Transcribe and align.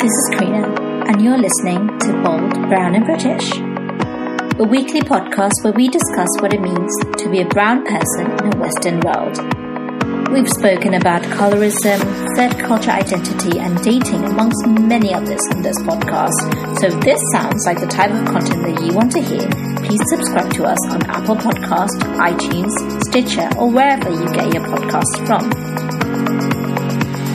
This 0.00 0.12
is 0.12 0.30
Karina, 0.34 0.62
and 1.08 1.20
you're 1.20 1.36
listening 1.36 1.88
to 1.98 2.22
Bold, 2.22 2.52
Brown, 2.68 2.94
and 2.94 3.04
British, 3.04 3.50
a 4.56 4.62
weekly 4.62 5.00
podcast 5.00 5.64
where 5.64 5.72
we 5.72 5.88
discuss 5.88 6.28
what 6.38 6.54
it 6.54 6.60
means 6.60 6.94
to 7.16 7.28
be 7.28 7.40
a 7.40 7.44
brown 7.46 7.84
person 7.84 8.30
in 8.30 8.54
a 8.54 8.58
Western 8.58 9.00
world. 9.00 9.36
We've 10.30 10.48
spoken 10.48 10.94
about 10.94 11.22
colorism, 11.22 11.98
third 12.36 12.56
culture 12.60 12.92
identity, 12.92 13.58
and 13.58 13.82
dating, 13.82 14.22
amongst 14.22 14.64
many 14.68 15.12
others 15.12 15.42
in 15.50 15.62
this 15.62 15.78
podcast. 15.80 16.78
So 16.78 16.86
if 16.86 17.00
this 17.00 17.20
sounds 17.32 17.66
like 17.66 17.80
the 17.80 17.88
type 17.88 18.12
of 18.12 18.24
content 18.26 18.62
that 18.62 18.80
you 18.80 18.94
want 18.94 19.10
to 19.12 19.20
hear, 19.20 19.48
please 19.82 20.00
subscribe 20.14 20.52
to 20.52 20.64
us 20.64 20.78
on 20.90 21.02
Apple 21.10 21.34
Podcast, 21.34 21.98
iTunes, 22.22 23.02
Stitcher, 23.08 23.50
or 23.58 23.68
wherever 23.68 24.10
you 24.10 24.32
get 24.32 24.54
your 24.54 24.62
podcasts 24.62 25.26
from. 25.26 25.77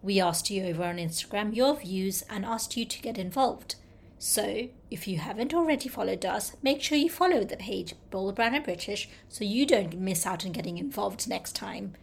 We 0.01 0.19
asked 0.19 0.49
you 0.49 0.65
over 0.65 0.83
on 0.83 0.97
Instagram 0.97 1.55
your 1.55 1.77
views 1.77 2.23
and 2.29 2.43
asked 2.43 2.75
you 2.75 2.83
to 2.83 3.01
get 3.01 3.17
involved. 3.17 3.75
So, 4.17 4.67
if 4.91 5.07
you 5.07 5.19
haven't 5.19 5.53
already 5.53 5.87
followed 5.87 6.25
us, 6.25 6.55
make 6.63 6.81
sure 6.81 6.97
you 6.97 7.09
follow 7.09 7.43
the 7.43 7.57
page 7.57 7.93
Bold 8.09 8.35
Brown 8.35 8.55
and 8.55 8.63
British 8.63 9.07
so 9.27 9.43
you 9.43 9.65
don't 9.65 9.99
miss 9.99 10.25
out 10.25 10.45
on 10.45 10.51
getting 10.51 10.77
involved 10.77 11.27
next 11.27 11.55
time. 11.55 11.93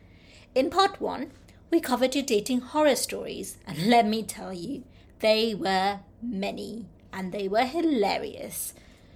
In 0.55 0.71
part 0.71 1.01
one, 1.01 1.33
we 1.71 1.81
covered 1.81 2.15
your 2.15 2.25
dating 2.25 2.61
horror 2.61 2.95
stories, 2.95 3.59
and 3.67 3.89
let 3.89 4.07
me 4.07 4.23
tell 4.23 4.53
you, 4.53 4.85
they 5.19 5.55
were 5.55 6.01
many 6.23 6.87
and 7.13 7.33
they 7.33 7.49
were 7.49 7.65
hilarious. 7.65 8.75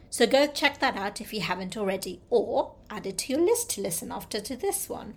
So 0.09 0.27
go 0.27 0.47
check 0.49 0.81
that 0.81 0.97
out 0.97 1.21
if 1.21 1.33
you 1.33 1.41
haven't 1.41 1.77
already, 1.77 2.21
or 2.29 2.75
add 2.89 3.07
it 3.07 3.19
to 3.19 3.33
your 3.35 3.43
list 3.43 3.71
to 3.71 3.81
listen 3.81 4.11
after 4.11 4.41
to 4.41 4.57
this 4.57 4.89
one. 4.89 5.17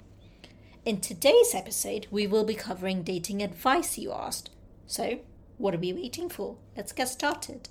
In 0.86 1.00
today's 1.00 1.56
episode, 1.56 2.08
we 2.12 2.28
will 2.28 2.44
be 2.44 2.54
covering 2.54 3.02
dating 3.02 3.42
advice 3.42 3.98
you 3.98 4.12
asked. 4.12 4.52
So, 4.86 5.20
what 5.58 5.74
are 5.74 5.80
we 5.80 5.94
waiting 5.94 6.30
for? 6.30 6.58
Let's 6.76 6.92
get 6.92 7.08
started. 7.10 7.70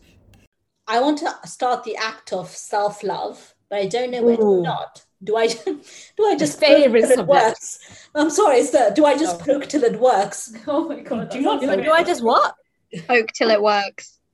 I 0.86 1.00
want 1.00 1.19
to 1.19 1.34
start 1.44 1.84
the 1.84 1.97
act 1.97 2.33
of 2.33 2.48
self 2.48 3.02
love, 3.02 3.55
but 3.69 3.78
I 3.78 3.86
don't 3.86 4.11
know 4.11 4.22
where 4.22 4.41
Ooh. 4.41 4.62
to 4.62 4.64
start. 4.64 5.05
Do 5.24 5.36
I 5.36 5.47
do 6.16 6.27
I 6.27 6.36
just 6.36 6.61
poke 6.61 6.92
till 6.92 6.94
it 6.94 7.27
works? 7.27 8.08
I'm 8.14 8.30
sorry, 8.30 8.64
sir. 8.64 8.92
Do 8.94 9.05
I 9.05 9.16
just 9.16 9.41
oh. 9.41 9.44
poke 9.44 9.69
till 9.69 9.84
it 9.84 9.98
works? 9.98 10.55
Oh 10.66 10.89
my 10.89 11.00
god! 11.00 11.30
Do, 11.30 11.41
not, 11.41 11.61
do 11.61 11.92
I 11.92 12.02
just 12.02 12.22
what? 12.22 12.55
Poke 13.06 13.28
till 13.33 13.50
it 13.50 13.62
works. 13.62 14.19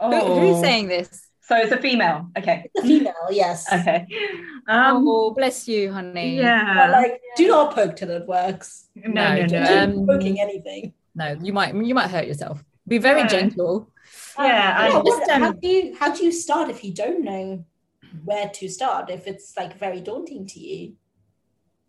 Oh. 0.00 0.40
Who, 0.40 0.52
who's 0.52 0.60
saying 0.60 0.86
this? 0.86 1.26
So 1.40 1.56
it's 1.56 1.72
a 1.72 1.76
female. 1.76 2.30
Okay. 2.38 2.70
It's 2.72 2.84
a 2.84 2.86
female, 2.86 3.14
yes. 3.32 3.66
okay. 3.72 4.06
Um, 4.68 5.04
oh, 5.08 5.32
bless 5.32 5.66
you, 5.66 5.90
honey. 5.90 6.36
Yeah. 6.36 6.72
But 6.76 6.90
like, 6.92 7.20
do 7.36 7.48
not 7.48 7.74
poke 7.74 7.96
till 7.96 8.10
it 8.10 8.24
works. 8.28 8.86
No, 8.94 9.10
no, 9.10 9.46
no. 9.46 9.64
no. 9.64 9.82
Um, 9.82 10.06
poking 10.06 10.40
anything. 10.40 10.92
No, 11.16 11.36
you 11.42 11.52
might 11.52 11.74
you 11.74 11.96
might 11.96 12.10
hurt 12.10 12.28
yourself. 12.28 12.62
Be 12.86 12.98
very 12.98 13.22
yeah. 13.22 13.26
gentle. 13.26 13.90
Yeah. 14.38 14.90
Um, 14.94 15.02
just, 15.04 15.30
um, 15.30 15.42
how 15.42 15.52
do 15.52 15.68
you 15.68 15.96
how 15.98 16.14
do 16.14 16.24
you 16.24 16.32
start 16.32 16.70
if 16.70 16.84
you 16.84 16.92
don't 16.94 17.22
know 17.24 17.64
where 18.24 18.48
to 18.48 18.68
start? 18.68 19.10
If 19.10 19.26
it's 19.26 19.56
like 19.56 19.78
very 19.78 20.00
daunting 20.00 20.46
to 20.46 20.60
you. 20.60 20.94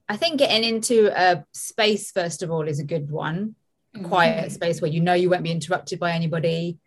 I 0.07 0.17
think 0.17 0.39
getting 0.39 0.63
into 0.63 1.11
a 1.15 1.45
space 1.53 2.11
first 2.11 2.41
of 2.41 2.49
all 2.49 2.67
is 2.67 2.79
a 2.79 2.83
good 2.83 3.11
one. 3.11 3.55
Mm-hmm. 3.95 4.07
Quiet 4.07 4.51
space 4.51 4.81
where 4.81 4.91
you 4.91 5.01
know 5.01 5.13
you 5.13 5.29
won't 5.29 5.43
be 5.43 5.51
interrupted 5.51 5.99
by 5.99 6.11
anybody. 6.11 6.79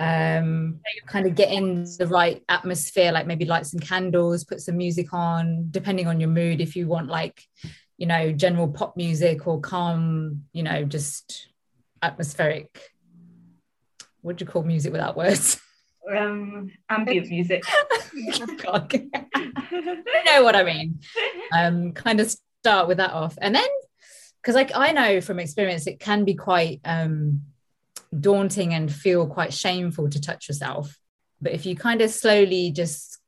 Um, 0.00 0.80
kind 1.06 1.26
of 1.26 1.34
get 1.34 1.52
in 1.52 1.84
the 1.98 2.06
right 2.06 2.42
atmosphere, 2.48 3.12
like 3.12 3.26
maybe 3.26 3.44
light 3.44 3.66
some 3.66 3.80
candles, 3.80 4.44
put 4.44 4.60
some 4.60 4.76
music 4.76 5.12
on, 5.12 5.68
depending 5.70 6.08
on 6.08 6.20
your 6.20 6.30
mood. 6.30 6.60
If 6.60 6.74
you 6.74 6.88
want 6.88 7.08
like, 7.08 7.42
you 7.96 8.06
know, 8.06 8.32
general 8.32 8.68
pop 8.68 8.96
music 8.96 9.46
or 9.46 9.60
calm, 9.60 10.44
you 10.52 10.62
know, 10.62 10.84
just 10.84 11.48
atmospheric 12.02 12.93
what 14.24 14.36
do 14.36 14.44
you 14.44 14.50
call 14.50 14.62
music 14.62 14.90
without 14.90 15.16
words? 15.16 15.60
Um, 16.10 16.70
ambient 16.88 17.28
music. 17.28 17.62
You 18.14 18.32
know 20.26 20.44
what 20.44 20.54
I 20.54 20.62
mean. 20.62 21.00
Um, 21.52 21.92
kind 21.92 22.20
of 22.20 22.34
start 22.62 22.86
with 22.86 22.98
that 22.98 23.10
off, 23.10 23.36
and 23.40 23.54
then 23.54 23.66
because 24.40 24.54
like 24.54 24.70
I 24.74 24.92
know 24.92 25.20
from 25.20 25.40
experience, 25.40 25.86
it 25.86 25.98
can 25.98 26.24
be 26.24 26.34
quite 26.34 26.80
um, 26.84 27.42
daunting 28.18 28.72
and 28.72 28.92
feel 28.92 29.26
quite 29.26 29.52
shameful 29.52 30.08
to 30.10 30.20
touch 30.20 30.48
yourself. 30.48 30.96
But 31.40 31.52
if 31.52 31.66
you 31.66 31.74
kind 31.74 32.00
of 32.00 32.10
slowly 32.10 32.70
just 32.70 33.18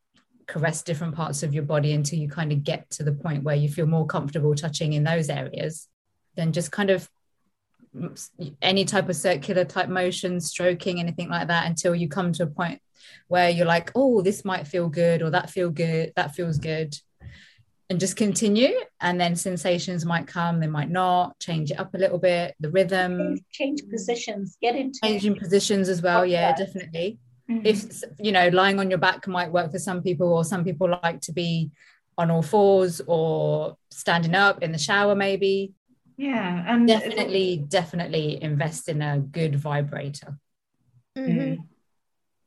caress 0.47 0.83
different 0.83 1.15
parts 1.15 1.43
of 1.43 1.53
your 1.53 1.65
body 1.65 1.93
until 1.93 2.19
you 2.19 2.29
kind 2.29 2.53
of 2.53 2.63
get 2.63 2.89
to 2.91 3.03
the 3.03 3.13
point 3.13 3.43
where 3.43 3.57
you 3.57 3.69
feel 3.69 3.87
more 3.87 4.07
comfortable 4.07 4.55
touching 4.55 4.93
in 4.93 5.03
those 5.03 5.29
areas, 5.29 5.89
then 6.37 6.53
just 6.53 6.71
kind 6.71 6.91
of 6.91 7.09
any 8.63 8.85
type 8.85 9.09
of 9.09 9.17
circular 9.17 9.65
type 9.65 9.89
motion, 9.89 10.41
stroking, 10.41 11.01
anything 11.01 11.29
like 11.29 11.49
that, 11.49 11.67
until 11.67 11.95
you 11.95 12.09
come 12.09 12.33
to 12.33 12.45
a 12.45 12.47
point 12.47 12.81
where 13.29 13.51
you're 13.51 13.67
like, 13.67 13.91
oh, 13.95 14.23
this 14.23 14.45
might 14.45 14.67
feel 14.67 14.89
good, 14.89 15.23
or 15.23 15.31
that 15.31 15.51
feel 15.51 15.71
good, 15.71 16.13
that 16.17 16.35
feels 16.35 16.59
good, 16.59 16.97
and 17.89 18.01
just 18.01 18.17
continue. 18.17 18.73
And 19.01 19.21
then 19.21 19.37
sensations 19.37 20.05
might 20.05 20.27
come, 20.27 20.61
they 20.61 20.67
might 20.67 20.91
not. 20.91 21.39
Change 21.39 21.71
it 21.71 21.79
up 21.79 21.95
a 21.95 21.99
little 21.99 22.19
bit, 22.19 22.55
the 22.61 22.71
rhythm, 22.71 23.39
change 23.51 23.81
positions, 23.89 24.57
get 24.61 24.77
into 24.77 24.99
changing 25.03 25.37
positions 25.37 25.89
as 25.89 26.03
well. 26.03 26.25
Yeah, 26.27 26.55
definitely. 26.55 27.19
Mm-hmm. 27.51 27.67
If 27.67 28.03
you 28.19 28.33
know, 28.33 28.49
lying 28.49 28.81
on 28.81 28.91
your 28.91 28.99
back 28.99 29.29
might 29.29 29.53
work 29.53 29.71
for 29.71 29.79
some 29.79 30.03
people, 30.03 30.33
or 30.33 30.45
some 30.45 30.65
people 30.65 30.99
like 31.03 31.21
to 31.23 31.33
be 31.33 31.71
on 32.19 32.31
all 32.31 32.43
fours 32.43 33.01
or 33.07 33.77
standing 33.91 34.35
up 34.35 34.63
in 34.63 34.73
the 34.73 34.79
shower, 34.79 35.15
maybe 35.15 35.73
yeah 36.17 36.65
and 36.67 36.89
definitely 36.89 37.65
definitely 37.69 38.43
invest 38.43 38.89
in 38.89 39.03
a 39.03 39.19
good 39.19 39.57
vibrator. 39.57 40.39
Mm-hmm. 41.17 41.63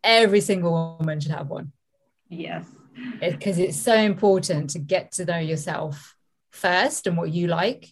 every 0.04 0.42
single 0.42 0.98
woman 1.00 1.20
should 1.20 1.32
have 1.32 1.50
one. 1.50 1.72
Yes. 2.30 2.66
Because 3.20 3.58
it, 3.58 3.70
it's 3.70 3.82
so 3.82 3.96
important 3.96 4.70
to 4.72 4.80
get 4.80 5.14
to 5.14 5.26
know 5.26 5.40
yourself 5.40 6.16
first 6.52 7.08
and 7.08 7.18
what 7.18 7.32
you 7.32 7.48
like 7.48 7.90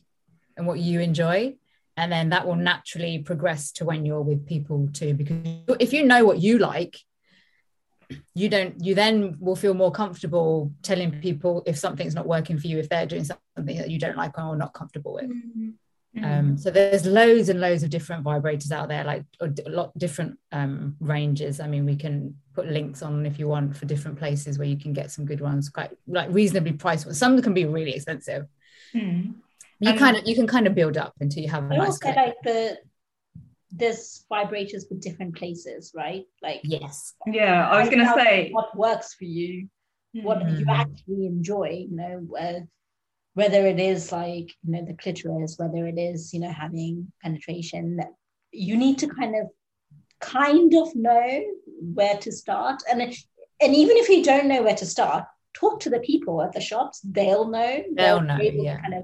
and 0.55 0.67
what 0.67 0.79
you 0.79 0.99
enjoy 0.99 1.55
and 1.97 2.11
then 2.11 2.29
that 2.29 2.47
will 2.47 2.55
naturally 2.55 3.19
progress 3.19 3.71
to 3.73 3.85
when 3.85 4.05
you're 4.05 4.21
with 4.21 4.45
people 4.45 4.89
too 4.93 5.13
because 5.13 5.37
if 5.79 5.93
you 5.93 6.05
know 6.05 6.23
what 6.23 6.39
you 6.39 6.59
like 6.59 6.97
you 8.33 8.49
don't 8.49 8.83
you 8.83 8.95
then 8.95 9.35
will 9.39 9.55
feel 9.55 9.73
more 9.73 9.91
comfortable 9.91 10.71
telling 10.81 11.11
people 11.19 11.63
if 11.65 11.77
something's 11.77 12.15
not 12.15 12.27
working 12.27 12.57
for 12.57 12.67
you 12.67 12.77
if 12.77 12.87
they're 12.89 13.05
doing 13.05 13.23
something 13.23 13.77
that 13.77 13.89
you 13.89 13.99
don't 13.99 14.17
like 14.17 14.37
or 14.37 14.55
not 14.55 14.73
comfortable 14.73 15.13
with 15.13 15.29
mm-hmm. 15.29 15.69
Um, 16.23 16.57
so 16.57 16.71
there's 16.71 17.05
loads 17.05 17.47
and 17.49 17.61
loads 17.61 17.83
of 17.83 17.91
different 17.91 18.23
vibrators 18.23 18.71
out 18.71 18.87
there 18.87 19.03
like 19.03 19.23
a 19.39 19.51
lot 19.67 19.95
different 19.99 20.39
um, 20.51 20.95
ranges 20.99 21.59
i 21.59 21.67
mean 21.67 21.85
we 21.85 21.95
can 21.95 22.35
put 22.55 22.65
links 22.67 23.03
on 23.03 23.25
if 23.27 23.37
you 23.37 23.47
want 23.47 23.75
for 23.75 23.85
different 23.85 24.17
places 24.17 24.57
where 24.57 24.67
you 24.67 24.77
can 24.77 24.93
get 24.93 25.11
some 25.11 25.25
good 25.25 25.41
ones 25.41 25.69
quite 25.69 25.91
like 26.07 26.27
reasonably 26.31 26.71
priced 26.71 27.05
ones. 27.05 27.19
some 27.19 27.39
can 27.39 27.53
be 27.53 27.65
really 27.65 27.93
expensive 27.93 28.47
mm. 28.95 29.31
you 29.79 29.91
um, 29.91 29.97
kind 29.97 30.17
of 30.17 30.25
you 30.25 30.33
can 30.33 30.47
kind 30.47 30.65
of 30.65 30.73
build 30.73 30.97
up 30.97 31.13
until 31.19 31.43
you 31.43 31.49
have 31.49 31.69
a 31.69 31.77
nice 31.77 31.89
also 31.89 32.07
like 32.07 32.35
the 32.43 32.79
there's 33.71 34.25
vibrators 34.31 34.87
for 34.87 34.95
different 34.95 35.35
places, 35.35 35.91
right? 35.95 36.25
Like 36.41 36.61
yes, 36.63 37.13
yeah. 37.25 37.69
I 37.69 37.79
was 37.79 37.89
going 37.89 38.05
to 38.05 38.13
say 38.13 38.49
what 38.51 38.75
works 38.77 39.13
for 39.13 39.25
you, 39.25 39.67
what 40.13 40.39
mm. 40.39 40.59
you 40.59 40.65
actually 40.69 41.25
enjoy. 41.25 41.85
You 41.89 41.95
know, 41.95 42.23
where, 42.27 42.67
whether 43.33 43.65
it 43.65 43.79
is 43.79 44.11
like 44.11 44.53
you 44.63 44.73
know 44.73 44.85
the 44.85 44.93
clitoris, 44.93 45.57
whether 45.57 45.85
it 45.85 45.97
is 45.97 46.33
you 46.33 46.39
know 46.39 46.51
having 46.51 47.11
penetration. 47.21 47.99
You 48.51 48.77
need 48.77 48.97
to 48.99 49.07
kind 49.07 49.35
of 49.35 49.47
kind 50.19 50.73
of 50.73 50.95
know 50.95 51.43
where 51.81 52.17
to 52.17 52.31
start, 52.31 52.81
and 52.89 53.01
and 53.01 53.75
even 53.75 53.97
if 53.97 54.09
you 54.09 54.23
don't 54.23 54.47
know 54.47 54.63
where 54.63 54.75
to 54.75 54.85
start, 54.85 55.25
talk 55.53 55.79
to 55.81 55.89
the 55.89 55.99
people 55.99 56.41
at 56.41 56.53
the 56.53 56.61
shops. 56.61 57.01
They'll 57.03 57.49
know. 57.49 57.83
They'll, 57.95 58.19
they'll 58.19 58.21
know. 58.21 58.39
Yeah. 58.39 58.79
kind 58.79 58.93
of 58.93 59.03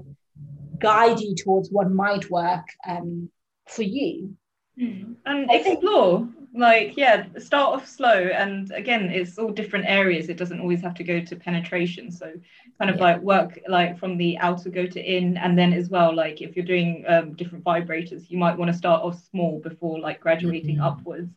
guide 0.78 1.20
you 1.20 1.34
towards 1.34 1.70
what 1.70 1.90
might 1.90 2.30
work 2.30 2.66
um, 2.86 3.30
for 3.68 3.82
you. 3.82 4.36
Mm. 4.80 5.14
And 5.24 5.50
explore, 5.50 6.28
like, 6.52 6.96
yeah, 6.96 7.26
start 7.38 7.74
off 7.74 7.88
slow. 7.88 8.12
And 8.12 8.70
again, 8.72 9.10
it's 9.10 9.38
all 9.38 9.50
different 9.50 9.86
areas. 9.86 10.28
It 10.28 10.36
doesn't 10.36 10.60
always 10.60 10.80
have 10.82 10.94
to 10.94 11.04
go 11.04 11.20
to 11.20 11.36
penetration. 11.36 12.10
So, 12.10 12.32
kind 12.78 12.90
of 12.90 12.96
yeah. 12.96 13.02
like 13.02 13.20
work 13.20 13.58
like 13.68 13.98
from 13.98 14.16
the 14.16 14.36
outer, 14.38 14.70
go 14.70 14.86
to 14.86 15.00
in. 15.00 15.36
And 15.36 15.56
then 15.56 15.72
as 15.72 15.90
well, 15.90 16.14
like, 16.14 16.40
if 16.40 16.56
you're 16.56 16.64
doing 16.64 17.04
um, 17.06 17.34
different 17.34 17.64
vibrators, 17.64 18.30
you 18.30 18.38
might 18.38 18.58
want 18.58 18.70
to 18.70 18.76
start 18.76 19.02
off 19.02 19.22
small 19.30 19.60
before 19.60 20.00
like 20.00 20.20
graduating 20.20 20.76
mm-hmm. 20.76 20.84
upwards. 20.84 21.30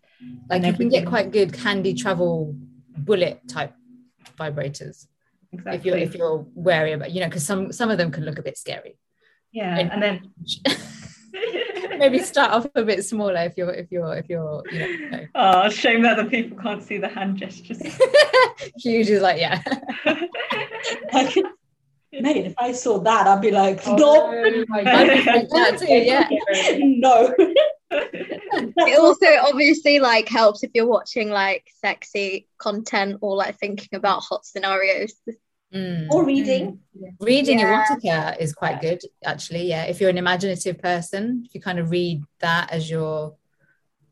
Like, 0.49 0.63
you 0.63 0.73
can 0.73 0.89
get 0.89 1.05
quite 1.05 1.31
good 1.31 1.53
candy 1.53 1.93
travel 1.93 2.55
bullet 2.97 3.47
type 3.47 3.75
vibrators. 4.37 5.07
Exactly. 5.53 5.77
If 5.77 5.85
you're 5.85 5.97
if 5.97 6.15
you're 6.15 6.45
wary 6.55 6.93
about, 6.93 7.11
you 7.11 7.21
know, 7.21 7.27
because 7.27 7.45
some 7.45 7.71
some 7.71 7.89
of 7.89 7.97
them 7.97 8.11
can 8.11 8.25
look 8.25 8.39
a 8.39 8.43
bit 8.43 8.57
scary. 8.57 8.97
Yeah, 9.51 9.77
and, 9.77 9.91
and 9.91 10.03
then 10.03 10.31
maybe 11.97 12.19
start 12.19 12.51
off 12.51 12.67
a 12.75 12.83
bit 12.83 13.03
smaller 13.03 13.41
if 13.41 13.57
you're 13.57 13.71
if 13.71 13.91
you're 13.91 14.15
if 14.15 14.29
you're 14.29 14.63
you 14.71 15.09
know. 15.09 15.25
Oh, 15.35 15.69
shame 15.69 16.01
that 16.03 16.17
the 16.17 16.25
people 16.25 16.57
can't 16.57 16.83
see 16.83 16.97
the 16.97 17.07
hand 17.07 17.37
gestures. 17.37 17.81
Huge 18.77 19.09
is 19.09 19.21
like 19.21 19.39
yeah. 19.39 19.61
Mate, 22.19 22.47
if 22.47 22.53
I 22.57 22.71
saw 22.71 22.99
that, 22.99 23.27
I'd 23.27 23.41
be 23.41 23.51
like, 23.51 23.81
Oh, 23.85 23.95
no, 23.95 24.65
my 24.69 24.83
God, 24.83 25.07
that 25.51 25.77
too, 25.77 25.85
yeah. 25.87 26.27
no. 26.79 27.35
It 27.91 28.99
also 28.99 29.27
obviously 29.41 29.99
like 29.99 30.27
helps 30.27 30.63
if 30.63 30.71
you're 30.73 30.87
watching 30.87 31.29
like 31.29 31.69
sexy 31.83 32.47
content 32.57 33.17
or 33.21 33.35
like 33.35 33.59
thinking 33.59 33.89
about 33.93 34.23
hot 34.23 34.45
scenarios. 34.45 35.13
Mm. 35.73 36.07
or 36.09 36.25
reading. 36.25 36.79
Reading 37.19 37.59
Yeah. 37.59 37.85
erotica 37.85 38.37
is 38.39 38.53
quite 38.53 38.79
good, 38.81 39.01
actually. 39.25 39.67
Yeah, 39.67 39.83
if 39.83 39.99
you're 39.99 40.09
an 40.09 40.17
imaginative 40.17 40.79
person, 40.79 41.43
if 41.45 41.53
you 41.53 41.59
kind 41.61 41.77
of 41.77 41.91
read 41.91 42.23
that 42.39 42.71
as 42.71 42.89
your, 42.89 43.35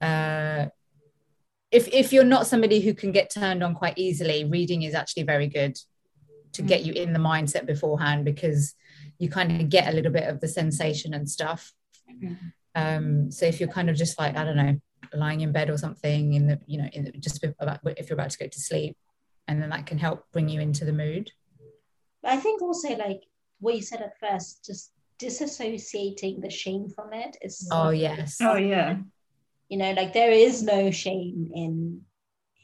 uh, 0.01 0.65
if 1.71 1.87
if 1.93 2.11
you're 2.11 2.25
not 2.25 2.45
somebody 2.45 2.81
who 2.81 2.93
can 2.93 3.11
get 3.13 3.29
turned 3.29 3.63
on 3.63 3.73
quite 3.73 3.97
easily, 3.97 4.43
reading 4.43 4.83
is 4.83 4.93
actually 4.93 5.23
very 5.23 5.47
good 5.47 5.77
to 6.53 6.61
get 6.61 6.83
you 6.85 6.93
in 6.93 7.13
the 7.13 7.19
mindset 7.19 7.65
beforehand 7.65 8.25
because 8.25 8.75
you 9.17 9.29
kind 9.29 9.61
of 9.61 9.69
get 9.69 9.87
a 9.91 9.95
little 9.95 10.11
bit 10.11 10.27
of 10.27 10.41
the 10.41 10.47
sensation 10.47 11.13
and 11.13 11.29
stuff. 11.29 11.73
Um, 12.75 13.31
so 13.31 13.45
if 13.45 13.59
you're 13.59 13.69
kind 13.69 13.89
of 13.89 13.95
just 13.95 14.19
like 14.19 14.35
I 14.35 14.43
don't 14.43 14.57
know, 14.57 14.79
lying 15.13 15.41
in 15.41 15.51
bed 15.53 15.69
or 15.69 15.77
something 15.77 16.33
in 16.33 16.47
the 16.47 16.59
you 16.67 16.77
know 16.79 16.89
in 16.91 17.05
the, 17.05 17.11
just 17.13 17.41
about 17.43 17.79
if 17.97 18.09
you're 18.09 18.19
about 18.19 18.31
to 18.31 18.37
go 18.37 18.47
to 18.47 18.59
sleep, 18.59 18.97
and 19.47 19.61
then 19.61 19.69
that 19.69 19.85
can 19.85 19.97
help 19.97 20.25
bring 20.33 20.49
you 20.49 20.59
into 20.59 20.83
the 20.83 20.93
mood. 20.93 21.31
But 22.25 22.33
I 22.33 22.37
think 22.37 22.59
also 22.63 22.89
like 22.97 23.21
what 23.59 23.75
you 23.75 23.83
said 23.83 24.01
at 24.01 24.17
first, 24.19 24.65
just 24.65 24.91
disassociating 25.19 26.41
the 26.41 26.49
shame 26.49 26.89
from 26.89 27.13
it 27.13 27.37
is 27.41 27.69
Oh 27.71 27.91
yes. 27.91 28.37
Oh 28.41 28.55
yeah. 28.55 28.97
you 29.69 29.77
know, 29.77 29.91
like 29.91 30.11
there 30.13 30.31
is 30.31 30.63
no 30.63 30.89
shame 30.89 31.51
in 31.53 32.01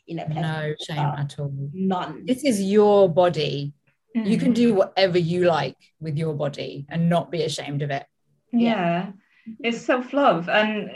you 0.08 0.16
know 0.16 0.26
No 0.28 0.74
shame 0.82 0.98
at 0.98 1.38
all. 1.40 1.54
none. 1.74 2.26
This 2.26 2.44
is 2.44 2.60
your 2.62 3.08
body. 3.08 3.74
You 4.16 4.36
Mm. 4.38 4.40
can 4.42 4.54
do 4.54 4.74
whatever 4.74 5.18
you 5.20 5.46
like 5.46 5.78
with 6.02 6.18
your 6.18 6.34
body 6.34 6.86
and 6.90 7.08
not 7.08 7.32
be 7.32 7.44
ashamed 7.44 7.82
of 7.84 7.92
it. 7.92 8.06
Yeah. 8.52 9.12
It's 9.60 9.80
self 9.82 10.14
love. 10.14 10.50
And 10.50 10.90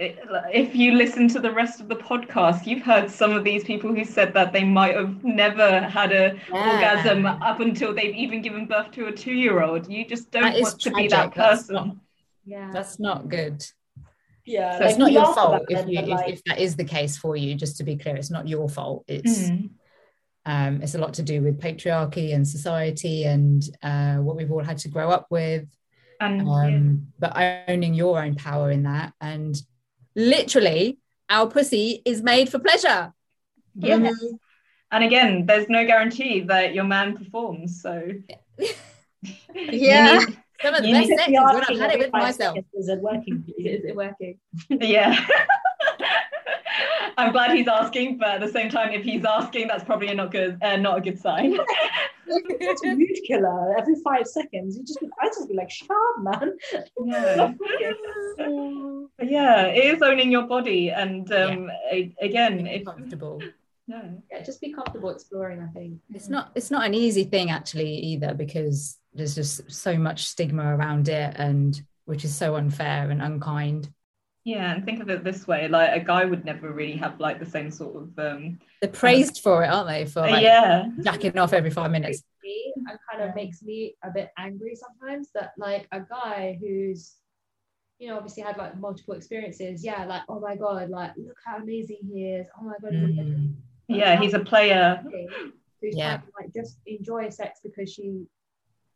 if 0.53 0.75
you 0.75 0.93
listen 0.93 1.27
to 1.29 1.39
the 1.39 1.51
rest 1.51 1.79
of 1.81 1.87
the 1.87 1.95
podcast, 1.95 2.65
you've 2.65 2.81
heard 2.83 3.09
some 3.09 3.31
of 3.31 3.43
these 3.43 3.63
people 3.63 3.93
who 3.93 4.03
said 4.05 4.33
that 4.33 4.53
they 4.53 4.63
might 4.63 4.95
have 4.95 5.23
never 5.23 5.81
had 5.81 6.11
a 6.11 6.39
orgasm 6.51 7.25
up 7.25 7.59
until 7.59 7.93
they've 7.93 8.15
even 8.15 8.41
given 8.41 8.65
birth 8.65 8.91
to 8.91 9.07
a 9.07 9.11
two 9.11 9.33
year 9.33 9.61
old. 9.63 9.89
You 9.91 10.05
just 10.05 10.31
don't 10.31 10.43
That 10.43 10.55
is 10.55 10.63
want 10.63 10.81
to 10.81 10.91
be 10.91 11.07
that 11.07 11.33
tragic. 11.33 11.35
That's 11.35 11.61
person. 11.61 11.75
not- 11.75 11.95
Yeah. 12.45 12.69
That's 12.71 12.99
not 12.99 13.27
good. 13.29 13.65
Yeah. 14.45 14.77
So 14.77 14.85
it's 14.85 14.97
not 14.99 15.11
your 15.11 15.33
fault 15.33 15.63
if 15.69 15.87
you 15.87 15.95
but, 15.95 16.03
if, 16.03 16.09
like, 16.09 16.29
if 16.33 16.43
that 16.45 16.59
is 16.59 16.75
the 16.75 16.83
case 16.83 17.17
for 17.17 17.35
you. 17.35 17.55
Just 17.55 17.77
to 17.77 17.83
be 17.83 17.95
clear, 17.97 18.15
it's 18.15 18.29
not 18.29 18.47
your 18.47 18.69
fault. 18.69 19.03
It's 19.07 19.49
Mm. 19.49 19.69
um, 20.45 20.81
it's 20.83 20.93
a 20.93 20.99
lot 20.99 21.15
to 21.15 21.23
do 21.23 21.41
with 21.41 21.59
patriarchy 21.59 22.35
and 22.35 22.47
society 22.47 23.23
and 23.23 23.63
uh, 23.81 24.17
what 24.17 24.35
we've 24.35 24.51
all 24.51 24.63
had 24.63 24.77
to 24.79 24.89
grow 24.89 25.09
up 25.09 25.25
with. 25.31 25.67
And 26.19 26.41
um, 26.47 27.07
but 27.19 27.33
owning 27.67 27.93
your 27.93 28.21
own 28.21 28.35
power 28.35 28.71
in 28.71 28.83
that 28.83 29.13
and 29.19 29.55
literally 30.15 30.97
our 31.29 31.47
pussy 31.47 32.01
is 32.05 32.21
made 32.23 32.49
for 32.49 32.59
pleasure 32.59 33.13
yeah. 33.77 33.97
Mhm. 33.97 34.13
And 34.91 35.03
again, 35.03 35.45
there's 35.45 35.67
no 35.67 35.85
guarantee 35.85 36.41
that 36.41 36.73
your 36.73 36.85
man 36.85 37.17
performs. 37.17 37.81
So 37.81 38.11
Yeah. 39.53 40.19
some 40.61 40.73
of 40.75 40.81
the 40.83 40.87
You 40.87 40.93
best 40.95 41.09
sex 41.09 41.21
is 41.27 41.31
when 41.33 41.63
i've 41.63 41.79
had 41.79 41.91
it 41.93 41.99
with 41.99 42.11
myself 42.13 42.57
Is 42.73 42.87
it 42.87 42.99
working? 42.99 43.43
Is 43.57 43.83
it 43.83 43.95
working? 43.95 44.39
yeah. 44.69 45.25
I'm 47.17 47.31
glad 47.31 47.55
he's 47.55 47.67
asking, 47.67 48.17
but 48.17 48.29
at 48.29 48.41
the 48.41 48.49
same 48.49 48.69
time, 48.69 48.91
if 48.91 49.03
he's 49.03 49.23
asking, 49.25 49.67
that's 49.67 49.83
probably 49.83 50.13
not 50.13 50.31
good, 50.31 50.57
uh, 50.61 50.77
not 50.77 50.97
a 50.99 51.01
good 51.01 51.19
sign. 51.19 51.57
It's 52.27 52.83
a 52.83 52.95
mood 52.95 53.19
killer 53.27 53.77
every 53.77 53.93
five 54.03 54.25
seconds. 54.25 54.75
You 54.75 54.83
just, 54.83 54.97
I 55.21 55.27
just 55.27 55.47
be 55.47 55.53
like, 55.53 55.69
shut 55.69 55.91
up, 55.91 56.23
man. 56.23 56.57
Yeah. 57.05 57.53
Yeah, 59.21 59.67
it 59.67 59.95
is 59.95 60.01
owning 60.01 60.31
your 60.31 60.43
body, 60.47 60.89
and 60.89 61.31
um, 61.31 61.69
a- 61.91 62.13
again, 62.19 62.67
if 62.67 62.83
comfortable 62.85 63.39
no, 63.87 64.21
Yeah, 64.31 64.43
just 64.43 64.61
be 64.61 64.73
comfortable 64.73 65.09
exploring. 65.11 65.61
I 65.61 65.67
think 65.67 65.99
it's 66.13 66.27
not 66.27 66.51
it's 66.55 66.71
not 66.71 66.85
an 66.85 66.93
easy 66.93 67.23
thing 67.23 67.51
actually 67.51 67.91
either 67.97 68.33
because 68.33 68.97
there's 69.13 69.35
just 69.35 69.71
so 69.71 69.95
much 69.97 70.25
stigma 70.25 70.75
around 70.75 71.07
it 71.07 71.35
and 71.37 71.79
which 72.05 72.25
is 72.25 72.35
so 72.35 72.55
unfair 72.55 73.09
and 73.11 73.21
unkind 73.21 73.89
yeah, 74.45 74.73
and 74.73 74.85
think 74.85 75.01
of 75.01 75.09
it 75.09 75.23
this 75.23 75.47
way: 75.47 75.67
like 75.67 76.01
a 76.01 76.05
guy 76.05 76.23
would 76.23 76.45
never 76.45 76.71
really 76.71 76.95
have 76.95 77.19
like 77.19 77.39
the 77.39 77.45
same 77.45 77.69
sort 77.71 77.95
of 77.95 78.19
um, 78.19 78.59
they're 78.81 78.89
praised 78.89 79.41
for 79.41 79.63
it 79.63 79.67
aren't 79.67 79.89
they 79.89 80.05
for 80.05 80.21
like 80.21 80.43
yeah, 80.43 80.85
jacking 81.03 81.37
off 81.37 81.51
every 81.51 81.71
five 81.71 81.91
minutes 81.91 82.23
me 82.45 82.73
and 82.75 82.99
kind 83.11 83.27
of 83.27 83.35
makes 83.35 83.63
me 83.63 83.95
a 84.03 84.11
bit 84.11 84.29
angry 84.37 84.75
sometimes 84.75 85.29
that 85.33 85.51
like 85.57 85.87
a 85.91 85.99
guy 86.01 86.57
who's 86.61 87.15
you 87.99 88.07
know 88.07 88.17
obviously 88.17 88.43
had 88.43 88.57
like 88.57 88.77
multiple 88.77 89.13
experiences 89.13 89.83
yeah 89.83 90.05
like 90.05 90.21
oh 90.29 90.39
my 90.39 90.55
god 90.55 90.89
like 90.89 91.11
look 91.17 91.37
how 91.45 91.57
amazing 91.57 91.97
he 92.03 92.25
is 92.27 92.47
oh 92.59 92.63
my 92.65 92.73
god 92.81 92.93
he's 92.93 93.03
amazing. 93.03 93.57
Mm. 93.89 93.97
yeah, 93.97 94.19
he's 94.19 94.33
a 94.33 94.39
player. 94.39 95.03
who's 95.81 95.95
Yeah. 95.95 96.17
trying 96.17 96.21
to 96.21 96.27
like 96.39 96.53
just 96.53 96.77
enjoy 96.85 97.29
sex 97.29 97.59
because 97.63 97.91
she 97.91 98.25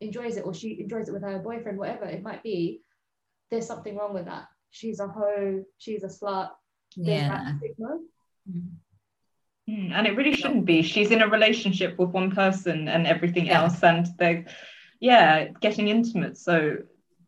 enjoys 0.01 0.37
it 0.37 0.45
or 0.45 0.53
she 0.53 0.79
enjoys 0.79 1.09
it 1.09 1.11
with 1.11 1.23
her 1.23 1.39
boyfriend 1.39 1.77
whatever 1.77 2.05
it 2.05 2.23
might 2.23 2.41
be 2.43 2.81
there's 3.51 3.67
something 3.67 3.97
wrong 3.97 4.13
with 4.13 4.25
that 4.25 4.47
she's 4.71 4.99
a 4.99 5.07
hoe 5.07 5.63
she's 5.77 6.03
a 6.03 6.07
slut 6.07 6.49
there's 6.97 7.07
yeah 7.21 7.29
that 7.29 7.57
stigma 7.57 7.97
Mm, 9.69 9.91
And 9.93 10.07
it 10.07 10.15
really 10.17 10.33
shouldn't 10.33 10.65
be. 10.65 10.81
She's 10.81 11.11
in 11.11 11.21
a 11.21 11.27
relationship 11.27 11.99
with 11.99 12.09
one 12.09 12.31
person 12.31 12.87
and 12.87 13.05
everything 13.05 13.45
Yeah. 13.45 13.61
else, 13.63 13.83
and 13.83 14.07
they're 14.17 14.45
yeah 14.99 15.49
getting 15.61 15.87
intimate. 15.89 16.37
So 16.37 16.77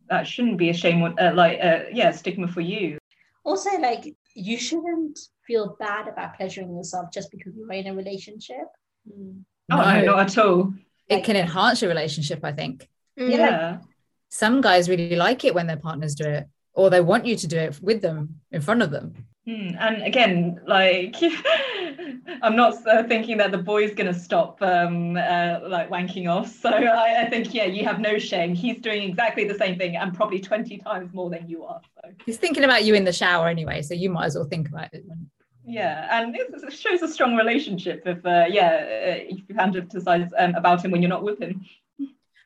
that 0.09 0.25
shouldn't 0.27 0.57
be 0.57 0.69
a 0.69 0.73
shame. 0.73 1.03
Uh, 1.03 1.31
like 1.35 1.59
uh, 1.61 1.81
yeah, 1.93 2.09
stigma 2.11 2.47
for 2.47 2.61
you. 2.61 2.97
also 3.43 3.69
like 3.79 4.03
you 4.33 4.57
shouldn't 4.57 5.19
feel 5.47 5.75
bad 5.79 6.07
about 6.07 6.35
pleasuring 6.37 6.75
yourself 6.75 7.05
just 7.13 7.29
because 7.31 7.53
you're 7.55 7.71
in 7.73 7.87
a 7.87 7.93
relationship. 7.93 8.67
Mm. 9.07 9.43
Oh 9.71 9.77
no, 9.77 10.01
not 10.05 10.19
at 10.27 10.37
all. 10.37 10.73
it 11.07 11.23
can 11.23 11.35
enhance 11.35 11.81
your 11.81 11.89
relationship 11.89 12.39
i 12.43 12.51
think 12.53 12.87
Mm. 13.19 13.29
Yeah. 13.37 13.77
some 14.29 14.61
guys 14.61 14.89
really 14.89 15.15
like 15.27 15.43
it 15.47 15.53
when 15.53 15.67
their 15.67 15.77
partners 15.87 16.15
do 16.15 16.23
it 16.37 16.45
or 16.73 16.89
they 16.89 17.01
want 17.01 17.25
you 17.25 17.35
to 17.35 17.47
do 17.47 17.57
it 17.57 17.79
with 17.81 18.01
them 18.01 18.41
in 18.51 18.61
front 18.61 18.81
of 18.81 18.91
them 18.91 19.13
Mm, 19.47 19.75
and 19.79 20.03
again, 20.03 20.61
like 20.67 21.15
I'm 22.43 22.55
not 22.55 22.75
uh, 22.85 23.03
thinking 23.05 23.37
that 23.37 23.49
the 23.49 23.57
boy's 23.57 23.91
gonna 23.95 24.13
stop 24.13 24.61
um, 24.61 25.17
uh, 25.17 25.61
like 25.67 25.89
wanking 25.89 26.29
off. 26.29 26.49
So 26.61 26.69
I, 26.69 27.23
I 27.23 27.29
think 27.29 27.51
yeah, 27.51 27.65
you 27.65 27.83
have 27.83 27.99
no 27.99 28.19
shame. 28.19 28.53
He's 28.53 28.79
doing 28.79 29.01
exactly 29.01 29.45
the 29.45 29.55
same 29.55 29.79
thing 29.79 29.95
and 29.95 30.13
probably 30.13 30.39
20 30.39 30.77
times 30.77 31.11
more 31.11 31.31
than 31.31 31.49
you 31.49 31.63
are. 31.63 31.81
So 31.95 32.11
he's 32.23 32.37
thinking 32.37 32.63
about 32.63 32.83
you 32.83 32.93
in 32.93 33.03
the 33.03 33.11
shower 33.11 33.47
anyway 33.47 33.81
so 33.81 33.95
you 33.95 34.11
might 34.11 34.25
as 34.25 34.35
well 34.35 34.45
think 34.45 34.69
about 34.69 34.93
it 34.93 35.03
yeah, 35.63 36.07
and 36.11 36.35
it 36.35 36.47
it 36.51 36.73
shows 36.73 37.01
a 37.01 37.07
strong 37.07 37.35
relationship 37.35 38.01
if 38.05 38.25
uh, 38.25 38.45
yeah 38.49 38.71
uh, 38.81 39.23
if 39.29 39.37
you 39.47 39.55
fantasize 39.55 40.29
um, 40.37 40.55
about 40.55 40.83
him 40.83 40.91
when 40.91 41.01
you're 41.01 41.09
not 41.09 41.23
with 41.23 41.39
him. 41.39 41.63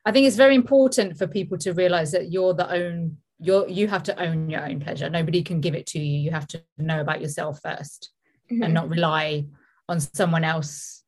I 0.06 0.12
think 0.12 0.28
it's 0.28 0.36
very 0.36 0.54
important 0.54 1.18
for 1.18 1.26
people 1.26 1.58
to 1.60 1.74
realize 1.74 2.12
that 2.12 2.32
you're 2.32 2.54
the 2.54 2.70
own 2.70 3.18
you're 3.40 3.68
you 3.68 3.88
have 3.88 4.04
to 4.04 4.20
own 4.20 4.50
your 4.50 4.64
own 4.66 4.80
pleasure. 4.80 5.10
Nobody 5.10 5.44
can 5.44 5.62
give 5.62 5.76
it 5.76 5.86
to 5.88 6.00
you. 6.00 6.20
You 6.20 6.32
have 6.32 6.48
to 6.48 6.64
know 6.78 7.02
about 7.02 7.22
yourself 7.22 7.62
1st 7.62 8.10
Mhm. 8.52 8.64
and 8.66 8.74
not 8.74 8.90
rely 8.90 9.46
on 9.90 10.00
someone 10.00 10.44
else 10.44 11.04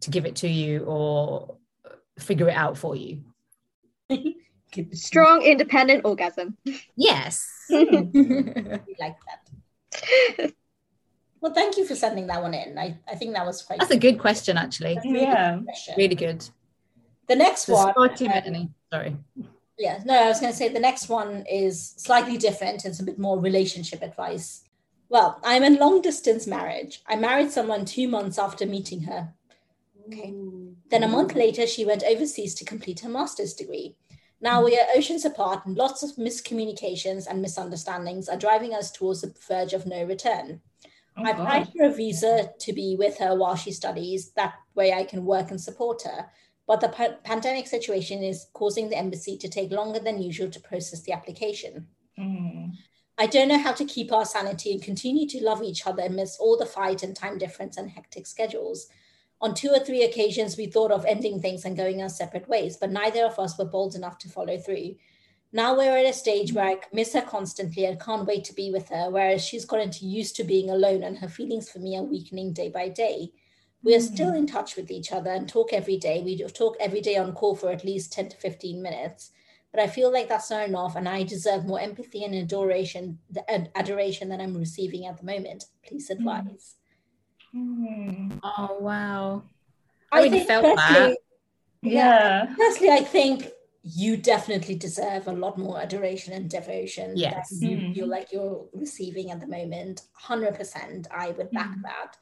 to 0.00 0.10
give 0.10 0.24
it 0.26 0.36
to 0.36 0.48
you 0.48 0.84
or 0.84 1.56
figure 2.18 2.48
it 2.48 2.54
out 2.56 2.78
for 2.78 2.94
you. 2.96 3.24
Strong, 4.92 5.42
independent 5.42 6.04
orgasm. 6.04 6.56
Yes. 6.96 7.48
Like 7.70 9.16
that. 9.26 10.52
well, 11.40 11.52
thank 11.52 11.76
you 11.76 11.84
for 11.86 11.94
sending 11.96 12.26
that 12.28 12.40
one 12.42 12.54
in. 12.54 12.78
I, 12.78 12.98
I 13.08 13.14
think 13.16 13.34
that 13.34 13.44
was 13.44 13.62
quite 13.62 13.78
That's 13.80 13.90
a 13.90 13.98
good 13.98 14.18
question 14.18 14.56
actually. 14.56 14.94
That's 14.94 15.06
really 15.06 15.18
good 15.20 15.28
Yeah. 15.28 15.58
question. 15.64 15.94
Really 15.96 16.14
good. 16.14 16.48
The 17.28 17.36
next 17.36 17.66
There's 17.66 17.78
one, 17.78 17.94
um. 17.96 18.74
Sorry. 18.92 19.16
Yeah, 19.78 20.00
no, 20.04 20.14
I 20.14 20.28
was 20.28 20.40
going 20.40 20.52
to 20.52 20.56
say 20.56 20.68
the 20.68 20.80
next 20.80 21.08
one 21.08 21.44
is 21.50 21.94
slightly 21.96 22.38
different. 22.38 22.84
It's 22.84 23.00
a 23.00 23.04
bit 23.04 23.18
more 23.18 23.38
relationship 23.38 24.02
advice. 24.02 24.62
Well, 25.08 25.40
I'm 25.44 25.62
in 25.62 25.76
long 25.76 26.02
distance 26.02 26.46
marriage. 26.46 27.02
I 27.06 27.16
married 27.16 27.50
someone 27.50 27.84
two 27.84 28.08
months 28.08 28.38
after 28.38 28.66
meeting 28.66 29.02
her. 29.02 29.32
Okay. 30.06 30.34
Then 30.90 31.02
a 31.02 31.08
month 31.08 31.34
later, 31.34 31.66
she 31.66 31.84
went 31.84 32.04
overseas 32.04 32.54
to 32.56 32.64
complete 32.64 33.00
her 33.00 33.08
master's 33.08 33.54
degree. 33.54 33.96
Now 34.40 34.64
we 34.64 34.78
are 34.78 34.86
oceans 34.94 35.24
apart, 35.24 35.64
and 35.66 35.76
lots 35.76 36.02
of 36.02 36.16
miscommunications 36.16 37.26
and 37.26 37.40
misunderstandings 37.40 38.28
are 38.28 38.36
driving 38.36 38.74
us 38.74 38.90
towards 38.90 39.22
the 39.22 39.34
verge 39.48 39.72
of 39.72 39.86
no 39.86 40.04
return. 40.04 40.60
Oh, 41.16 41.24
I 41.24 41.30
applied 41.30 41.72
for 41.72 41.86
a 41.86 41.92
visa 41.92 42.52
to 42.58 42.72
be 42.72 42.96
with 42.96 43.18
her 43.18 43.34
while 43.34 43.56
she 43.56 43.72
studies. 43.72 44.32
That 44.32 44.54
way 44.74 44.92
I 44.92 45.04
can 45.04 45.24
work 45.24 45.50
and 45.50 45.60
support 45.60 46.02
her. 46.02 46.26
But 46.66 46.80
the 46.80 46.88
pa- 46.88 47.16
pandemic 47.22 47.66
situation 47.66 48.22
is 48.22 48.46
causing 48.52 48.88
the 48.88 48.98
embassy 48.98 49.36
to 49.38 49.48
take 49.48 49.70
longer 49.70 50.00
than 50.00 50.20
usual 50.20 50.50
to 50.50 50.60
process 50.60 51.02
the 51.02 51.12
application. 51.12 51.86
Mm. 52.18 52.72
I 53.18 53.26
don't 53.26 53.48
know 53.48 53.58
how 53.58 53.72
to 53.72 53.84
keep 53.84 54.12
our 54.12 54.24
sanity 54.24 54.72
and 54.72 54.82
continue 54.82 55.26
to 55.28 55.42
love 55.42 55.62
each 55.62 55.86
other 55.86 56.02
amidst 56.02 56.38
all 56.38 56.58
the 56.58 56.66
fight 56.66 57.02
and 57.02 57.16
time 57.16 57.38
difference 57.38 57.76
and 57.76 57.90
hectic 57.90 58.26
schedules. 58.26 58.88
On 59.40 59.54
two 59.54 59.70
or 59.70 59.78
three 59.78 60.02
occasions, 60.02 60.56
we 60.56 60.66
thought 60.66 60.90
of 60.90 61.04
ending 61.04 61.40
things 61.40 61.64
and 61.64 61.76
going 61.76 62.02
our 62.02 62.08
separate 62.08 62.48
ways, 62.48 62.76
but 62.76 62.90
neither 62.90 63.24
of 63.24 63.38
us 63.38 63.58
were 63.58 63.64
bold 63.64 63.94
enough 63.94 64.18
to 64.18 64.28
follow 64.28 64.58
through. 64.58 64.96
Now 65.52 65.76
we're 65.76 65.96
at 65.96 66.06
a 66.06 66.12
stage 66.12 66.52
where 66.52 66.66
I 66.66 66.80
miss 66.92 67.12
her 67.12 67.22
constantly 67.22 67.84
and 67.84 68.00
can't 68.00 68.26
wait 68.26 68.44
to 68.44 68.54
be 68.54 68.70
with 68.70 68.88
her, 68.88 69.10
whereas 69.10 69.44
she's 69.44 69.64
gotten 69.64 69.92
used 70.00 70.36
to 70.36 70.44
being 70.44 70.68
alone 70.68 71.02
and 71.02 71.18
her 71.18 71.28
feelings 71.28 71.70
for 71.70 71.78
me 71.78 71.96
are 71.96 72.02
weakening 72.02 72.52
day 72.52 72.68
by 72.68 72.88
day. 72.88 73.32
We 73.86 73.94
are 73.94 74.00
still 74.00 74.34
in 74.34 74.48
touch 74.48 74.74
with 74.74 74.90
each 74.90 75.12
other 75.12 75.30
and 75.30 75.48
talk 75.48 75.72
every 75.72 75.96
day. 75.96 76.20
We 76.20 76.36
talk 76.48 76.76
every 76.80 77.00
day 77.00 77.18
on 77.18 77.32
call 77.34 77.54
for 77.54 77.70
at 77.70 77.84
least 77.84 78.12
10 78.12 78.30
to 78.30 78.36
15 78.36 78.82
minutes. 78.82 79.30
But 79.70 79.80
I 79.80 79.86
feel 79.86 80.12
like 80.12 80.28
that's 80.28 80.50
not 80.50 80.68
enough, 80.68 80.96
and 80.96 81.08
I 81.08 81.22
deserve 81.22 81.66
more 81.66 81.78
empathy 81.78 82.24
and 82.24 82.34
adoration, 82.34 83.20
the 83.30 83.44
adoration 83.78 84.28
than 84.28 84.40
I'm 84.40 84.56
receiving 84.56 85.06
at 85.06 85.18
the 85.18 85.24
moment. 85.24 85.66
Please 85.86 86.10
advise. 86.10 86.74
Mm. 87.54 88.40
Oh 88.42 88.76
wow! 88.80 89.44
I, 90.10 90.18
I 90.18 90.22
really 90.24 90.44
felt 90.44 90.64
firstly, 90.64 90.94
that. 90.94 91.18
Yeah. 91.82 92.54
Firstly, 92.56 92.90
I 92.90 93.04
think 93.04 93.46
you 93.84 94.16
definitely 94.16 94.74
deserve 94.74 95.28
a 95.28 95.32
lot 95.32 95.58
more 95.58 95.80
adoration 95.80 96.32
and 96.32 96.50
devotion 96.50 97.12
yes. 97.16 97.50
than 97.50 97.70
you 97.70 97.76
mm. 97.76 97.94
feel 97.94 98.08
like 98.08 98.32
you're 98.32 98.66
receiving 98.72 99.30
at 99.30 99.38
the 99.38 99.46
moment. 99.46 100.02
100%. 100.20 101.06
I 101.12 101.30
would 101.30 101.52
back 101.52 101.70
mm. 101.70 101.82
that. 101.82 102.16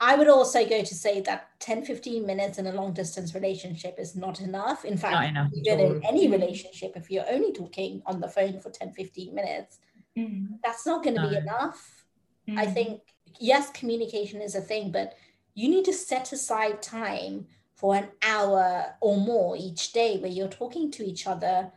I 0.00 0.16
would 0.16 0.28
also 0.28 0.66
go 0.68 0.82
to 0.82 0.94
say 0.94 1.20
that 1.22 1.48
10, 1.60 1.84
15 1.84 2.26
minutes 2.26 2.58
in 2.58 2.66
a 2.66 2.72
long 2.72 2.92
distance 2.92 3.34
relationship 3.34 3.94
is 3.98 4.16
not 4.16 4.40
enough. 4.40 4.84
In 4.84 4.96
fact, 4.96 5.28
enough 5.28 5.50
even 5.54 5.80
in 5.80 6.04
any 6.04 6.28
relationship, 6.28 6.92
if 6.96 7.10
you're 7.10 7.28
only 7.30 7.52
talking 7.52 8.02
on 8.04 8.20
the 8.20 8.28
phone 8.28 8.60
for 8.60 8.70
10, 8.70 8.92
15 8.92 9.34
minutes, 9.34 9.78
mm. 10.18 10.48
that's 10.62 10.84
not 10.84 11.04
going 11.04 11.16
to 11.16 11.22
no. 11.22 11.30
be 11.30 11.36
enough. 11.36 12.04
I 12.56 12.66
think 12.66 13.00
yes, 13.38 13.70
communication 13.70 14.42
is 14.42 14.54
a 14.54 14.60
thing, 14.60 14.90
but 14.90 15.14
you 15.54 15.68
need 15.68 15.84
to 15.86 15.92
set 15.92 16.32
aside 16.32 16.82
time 16.82 17.46
for 17.74 17.94
an 17.94 18.08
hour 18.22 18.94
or 19.00 19.16
more 19.16 19.56
each 19.56 19.92
day 19.92 20.18
where 20.18 20.30
you're 20.30 20.48
talking 20.48 20.90
to 20.92 21.04
each 21.04 21.26
other 21.26 21.70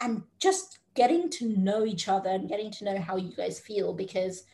and 0.00 0.22
just 0.38 0.78
getting 0.94 1.30
to 1.30 1.48
know 1.48 1.84
each 1.84 2.08
other 2.08 2.30
and 2.30 2.48
getting 2.48 2.70
to 2.70 2.84
know 2.84 2.98
how 2.98 3.16
you 3.16 3.34
guys 3.34 3.60
feel 3.60 3.92
because 3.92 4.44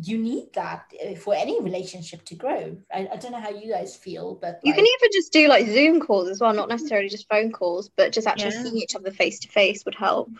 you 0.00 0.18
need 0.18 0.52
that 0.54 0.92
for 1.18 1.34
any 1.34 1.60
relationship 1.60 2.24
to 2.26 2.34
grow. 2.34 2.76
I, 2.92 3.08
I 3.12 3.16
don't 3.16 3.32
know 3.32 3.40
how 3.40 3.50
you 3.50 3.70
guys 3.70 3.94
feel, 3.96 4.34
but 4.34 4.60
you 4.62 4.72
can 4.72 4.84
even 4.84 5.08
just 5.12 5.32
do 5.32 5.48
like 5.48 5.66
Zoom 5.66 6.00
calls 6.00 6.28
as 6.28 6.40
well, 6.40 6.54
not 6.54 6.68
necessarily 6.68 7.08
just 7.08 7.28
phone 7.28 7.52
calls, 7.52 7.90
but 7.96 8.12
just 8.12 8.26
actually 8.26 8.54
yeah. 8.54 8.62
seeing 8.62 8.76
each 8.78 8.94
other 8.96 9.10
face 9.10 9.38
to 9.40 9.48
face 9.48 9.84
would 9.84 9.94
help. 9.94 10.30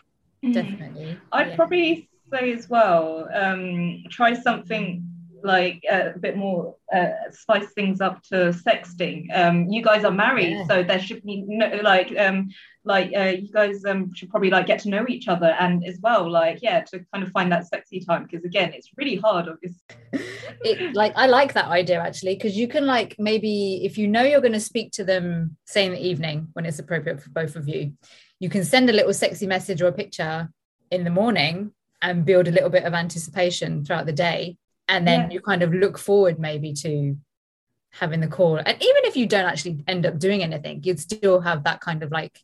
Definitely. 0.42 1.18
I'd 1.30 1.48
yeah. 1.48 1.56
probably 1.56 2.08
say 2.32 2.52
as 2.52 2.68
well, 2.68 3.28
um, 3.32 4.04
try 4.10 4.34
something 4.34 5.11
like 5.44 5.82
uh, 5.90 6.10
a 6.14 6.18
bit 6.18 6.36
more 6.36 6.76
uh, 6.94 7.10
spice 7.30 7.72
things 7.74 8.00
up 8.00 8.22
to 8.24 8.54
sexting. 8.66 9.26
Um, 9.34 9.68
you 9.68 9.82
guys 9.82 10.04
are 10.04 10.10
married, 10.10 10.52
yeah. 10.52 10.66
so 10.66 10.82
there 10.82 11.00
should 11.00 11.22
be 11.22 11.44
no 11.46 11.80
like 11.82 12.16
um 12.18 12.50
like 12.84 13.12
uh, 13.16 13.34
you 13.40 13.48
guys 13.52 13.84
um 13.84 14.12
should 14.12 14.30
probably 14.30 14.50
like 14.50 14.66
get 14.66 14.80
to 14.80 14.88
know 14.88 15.04
each 15.08 15.28
other 15.28 15.56
and 15.60 15.84
as 15.86 15.98
well 16.02 16.28
like 16.28 16.58
yeah 16.62 16.80
to 16.80 16.98
kind 17.12 17.22
of 17.22 17.30
find 17.30 17.52
that 17.52 17.66
sexy 17.66 18.00
time 18.00 18.24
because 18.24 18.44
again 18.44 18.72
it's 18.74 18.90
really 18.96 19.16
hard 19.16 19.48
obviously. 19.48 19.78
it 20.64 20.94
like 20.94 21.12
I 21.16 21.26
like 21.26 21.52
that 21.54 21.66
idea 21.66 22.00
actually 22.00 22.34
because 22.34 22.56
you 22.56 22.66
can 22.66 22.86
like 22.86 23.16
maybe 23.18 23.84
if 23.84 23.98
you 23.98 24.08
know 24.08 24.22
you're 24.22 24.40
going 24.40 24.52
to 24.52 24.60
speak 24.60 24.92
to 24.92 25.04
them 25.04 25.56
say 25.64 25.86
in 25.86 25.92
the 25.92 26.04
evening 26.04 26.48
when 26.54 26.66
it's 26.66 26.78
appropriate 26.78 27.22
for 27.22 27.30
both 27.30 27.56
of 27.56 27.68
you, 27.68 27.92
you 28.40 28.48
can 28.48 28.64
send 28.64 28.90
a 28.90 28.92
little 28.92 29.14
sexy 29.14 29.46
message 29.46 29.80
or 29.80 29.86
a 29.86 29.92
picture 29.92 30.50
in 30.90 31.04
the 31.04 31.10
morning 31.10 31.72
and 32.02 32.24
build 32.24 32.48
a 32.48 32.52
little 32.52 32.68
bit 32.68 32.84
of 32.84 32.94
anticipation 32.94 33.84
throughout 33.84 34.06
the 34.06 34.12
day 34.12 34.56
and 34.92 35.08
then 35.08 35.20
yeah. 35.20 35.30
you 35.30 35.40
kind 35.40 35.62
of 35.62 35.72
look 35.72 35.98
forward 35.98 36.38
maybe 36.38 36.74
to 36.74 37.16
having 37.90 38.20
the 38.20 38.28
call. 38.28 38.56
And 38.56 38.68
even 38.68 39.02
if 39.04 39.16
you 39.16 39.26
don't 39.26 39.46
actually 39.46 39.84
end 39.88 40.06
up 40.06 40.18
doing 40.18 40.42
anything 40.42 40.82
you'd 40.84 41.00
still 41.00 41.40
have 41.40 41.64
that 41.64 41.80
kind 41.80 42.02
of 42.02 42.10
like 42.10 42.38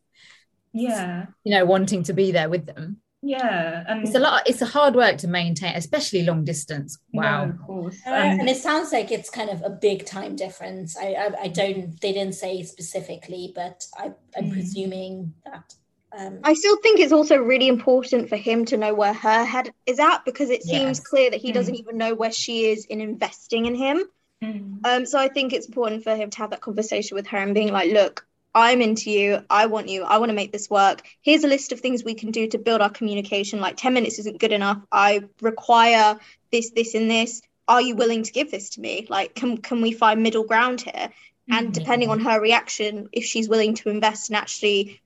yeah. 0.73 1.27
you 1.45 1.55
know 1.55 1.65
wanting 1.65 2.03
to 2.05 2.13
be 2.13 2.33
there 2.33 2.49
with 2.49 2.67
them. 2.67 2.99
Yeah 3.21 3.83
and 3.89 4.07
it's 4.07 4.15
a 4.15 4.21
lot 4.21 4.49
it's 4.49 4.63
a 4.63 4.67
hard 4.67 4.95
work 4.95 5.19
to 5.19 5.29
maintain 5.29 5.75
especially 5.75 6.23
long 6.23 6.45
distance. 6.45 6.99
Wow. 7.13 7.45
no, 7.45 7.51
of 7.51 7.63
course. 7.63 7.99
Um, 8.07 8.13
and 8.41 8.49
it 8.49 8.57
sounds 8.57 8.93
like 8.93 9.11
it's 9.11 9.29
kind 9.29 9.51
of 9.51 9.63
a 9.63 9.71
big 9.71 10.07
time 10.07 10.37
difference. 10.37 10.97
I, 10.97 11.15
I, 11.15 11.31
I 11.43 11.49
don't 11.49 12.01
they 12.01 12.13
didn't 12.13 12.35
say 12.35 12.63
specifically 12.63 13.53
but 13.55 13.85
I, 13.99 14.13
i'm 14.37 14.51
mm. 14.51 14.53
presuming 14.53 15.35
that 15.45 15.75
um, 16.17 16.41
I 16.43 16.55
still 16.55 16.77
think 16.79 17.01
it's 17.01 17.13
also 17.13 17.37
really 17.37 17.69
important 17.69 18.29
for 18.29 18.37
him 18.37 18.65
to 18.67 18.77
know 18.77 18.95
where 18.95 19.13
her 19.13 19.45
head 19.45 19.73
is 19.87 19.99
at 19.99 20.25
because 20.25 20.51
it 20.51 20.63
seems 20.63 20.99
yes. 20.99 21.01
clear 21.01 21.31
that 21.31 21.41
he 21.41 21.51
mm. 21.51 21.55
doesn't 21.55 21.75
even 21.75 21.99
know 21.99 22.15
where 22.15 22.33
she 22.33 22.67
is 22.67 22.87
in 22.87 23.01
investing 23.01 23.67
in 23.67 23.75
him. 23.75 24.05
Mm. 24.43 24.87
Um, 24.87 25.07
so 25.07 25.19
I 25.19 25.29
think 25.29 25.53
it's 25.53 25.67
important 25.67 26.05
for 26.05 26.15
him 26.15 26.31
to 26.31 26.39
have 26.39 26.51
that 26.51 26.61
conversation 26.61 27.15
with 27.15 27.27
her 27.29 27.39
and 27.39 27.55
being 27.55 27.73
like, 27.73 27.93
look, 27.93 28.27
I'm 28.55 28.81
into 28.81 29.11
you. 29.11 29.45
I 29.51 29.67
want 29.67 29.89
you. 29.89 30.03
I 30.03 30.19
want 30.19 30.31
to 30.31 30.35
make 30.35 30.53
this 30.53 30.71
work. 30.71 31.03
Here's 31.21 31.45
a 31.45 31.49
list 31.49 31.73
of 31.73 31.81
things 31.81 32.03
we 32.03 32.15
can 32.15 32.31
do 32.31 32.49
to 32.49 32.59
build 32.59 32.81
our 32.81 32.91
communication. 32.91 33.61
Like 33.61 33.77
10 33.77 33.93
minutes 33.93 34.19
isn't 34.19 34.41
good 34.41 34.53
enough. 34.53 34.81
I 34.91 35.25
require 35.43 36.19
this, 36.51 36.71
this, 36.71 36.95
and 36.95 37.11
this. 37.11 37.43
Are 37.67 37.83
you 37.83 37.97
willing 37.97 38.23
to 38.23 38.33
give 38.33 38.51
this 38.51 38.71
to 38.71 38.81
me? 38.81 39.07
Like, 39.11 39.35
can 39.35 39.59
can 39.59 39.83
we 39.83 39.93
find 39.93 40.23
middle 40.23 40.45
ground 40.45 40.81
here? 40.81 41.11
And 41.51 41.69
mm. 41.69 41.73
depending 41.73 42.09
on 42.09 42.21
her 42.21 42.41
reaction, 42.41 43.11
if 43.13 43.25
she's 43.25 43.49
willing 43.49 43.75
to 43.77 43.91
invest 43.91 44.31
and 44.31 44.37
actually 44.37 45.01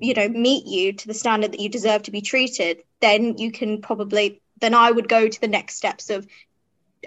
you 0.00 0.14
know 0.14 0.28
meet 0.28 0.66
you 0.66 0.92
to 0.92 1.06
the 1.06 1.14
standard 1.14 1.52
that 1.52 1.60
you 1.60 1.68
deserve 1.68 2.02
to 2.02 2.10
be 2.10 2.20
treated 2.20 2.82
then 3.00 3.38
you 3.38 3.50
can 3.50 3.80
probably 3.80 4.40
then 4.60 4.74
i 4.74 4.90
would 4.90 5.08
go 5.08 5.28
to 5.28 5.40
the 5.40 5.48
next 5.48 5.76
steps 5.76 6.10
of 6.10 6.26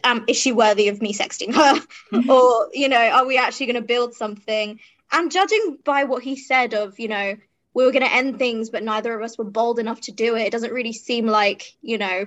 um, 0.03 0.25
is 0.27 0.37
she 0.37 0.51
worthy 0.51 0.89
of 0.89 1.01
me 1.01 1.13
sexting 1.13 1.53
her? 1.55 1.81
Or 2.29 2.69
you 2.73 2.89
know 2.89 2.99
are 2.99 3.25
we 3.25 3.37
actually 3.37 3.67
going 3.67 3.81
to 3.81 3.81
build 3.81 4.13
something? 4.13 4.79
And 5.11 5.31
judging 5.31 5.77
by 5.83 6.03
what 6.03 6.23
he 6.23 6.35
said 6.35 6.73
of 6.73 6.99
you 6.99 7.07
know 7.07 7.35
we 7.73 7.83
were 7.83 7.91
going 7.91 8.05
to 8.05 8.13
end 8.13 8.39
things 8.39 8.69
but 8.69 8.83
neither 8.83 9.13
of 9.13 9.23
us 9.23 9.37
were 9.37 9.43
bold 9.43 9.79
enough 9.79 10.01
to 10.01 10.11
do 10.11 10.35
it 10.35 10.43
it 10.43 10.51
doesn't 10.51 10.73
really 10.73 10.93
seem 10.93 11.27
like 11.27 11.73
you 11.81 11.97
know 11.97 12.25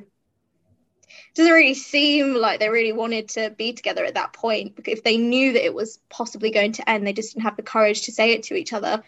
doesn't 1.34 1.52
really 1.52 1.74
seem 1.74 2.34
like 2.34 2.60
they 2.60 2.68
really 2.68 2.92
wanted 2.92 3.30
to 3.30 3.50
be 3.50 3.72
together 3.72 4.04
at 4.04 4.14
that 4.14 4.32
point 4.32 4.76
because 4.76 4.98
if 4.98 5.04
they 5.04 5.16
knew 5.16 5.54
that 5.54 5.64
it 5.64 5.74
was 5.74 5.98
possibly 6.10 6.50
going 6.50 6.72
to 6.72 6.88
end 6.88 7.06
they 7.06 7.12
just 7.12 7.32
didn't 7.32 7.44
have 7.44 7.56
the 7.56 7.62
courage 7.62 8.02
to 8.02 8.12
say 8.12 8.32
it 8.32 8.44
to 8.44 8.54
each 8.54 8.72
other 8.72 9.02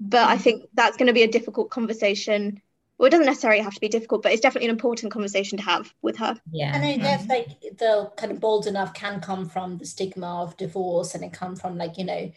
but 0.00 0.28
I 0.28 0.38
think 0.38 0.64
that's 0.74 0.96
going 0.96 1.06
to 1.06 1.12
be 1.12 1.22
a 1.22 1.30
difficult 1.30 1.70
conversation. 1.70 2.60
Well, 2.98 3.06
it 3.06 3.10
doesn't 3.10 3.26
necessarily 3.26 3.62
have 3.62 3.74
to 3.74 3.80
be 3.80 3.88
difficult, 3.88 4.22
but 4.22 4.32
it's 4.32 4.40
definitely 4.40 4.68
an 4.68 4.74
important 4.74 5.12
conversation 5.12 5.58
to 5.58 5.64
have 5.64 5.92
with 6.02 6.16
her. 6.18 6.38
Yeah. 6.50 6.74
And 6.74 6.84
I 6.84 6.96
guess 6.96 7.28
like 7.28 7.60
the 7.60 8.10
kind 8.16 8.32
of 8.32 8.40
bold 8.40 8.66
enough 8.66 8.94
can 8.94 9.20
come 9.20 9.48
from 9.48 9.78
the 9.78 9.86
stigma 9.86 10.42
of 10.42 10.56
divorce 10.56 11.14
and 11.14 11.22
it 11.22 11.32
come 11.32 11.56
from 11.56 11.76
like, 11.76 11.98
you 11.98 12.04
know, 12.04 12.32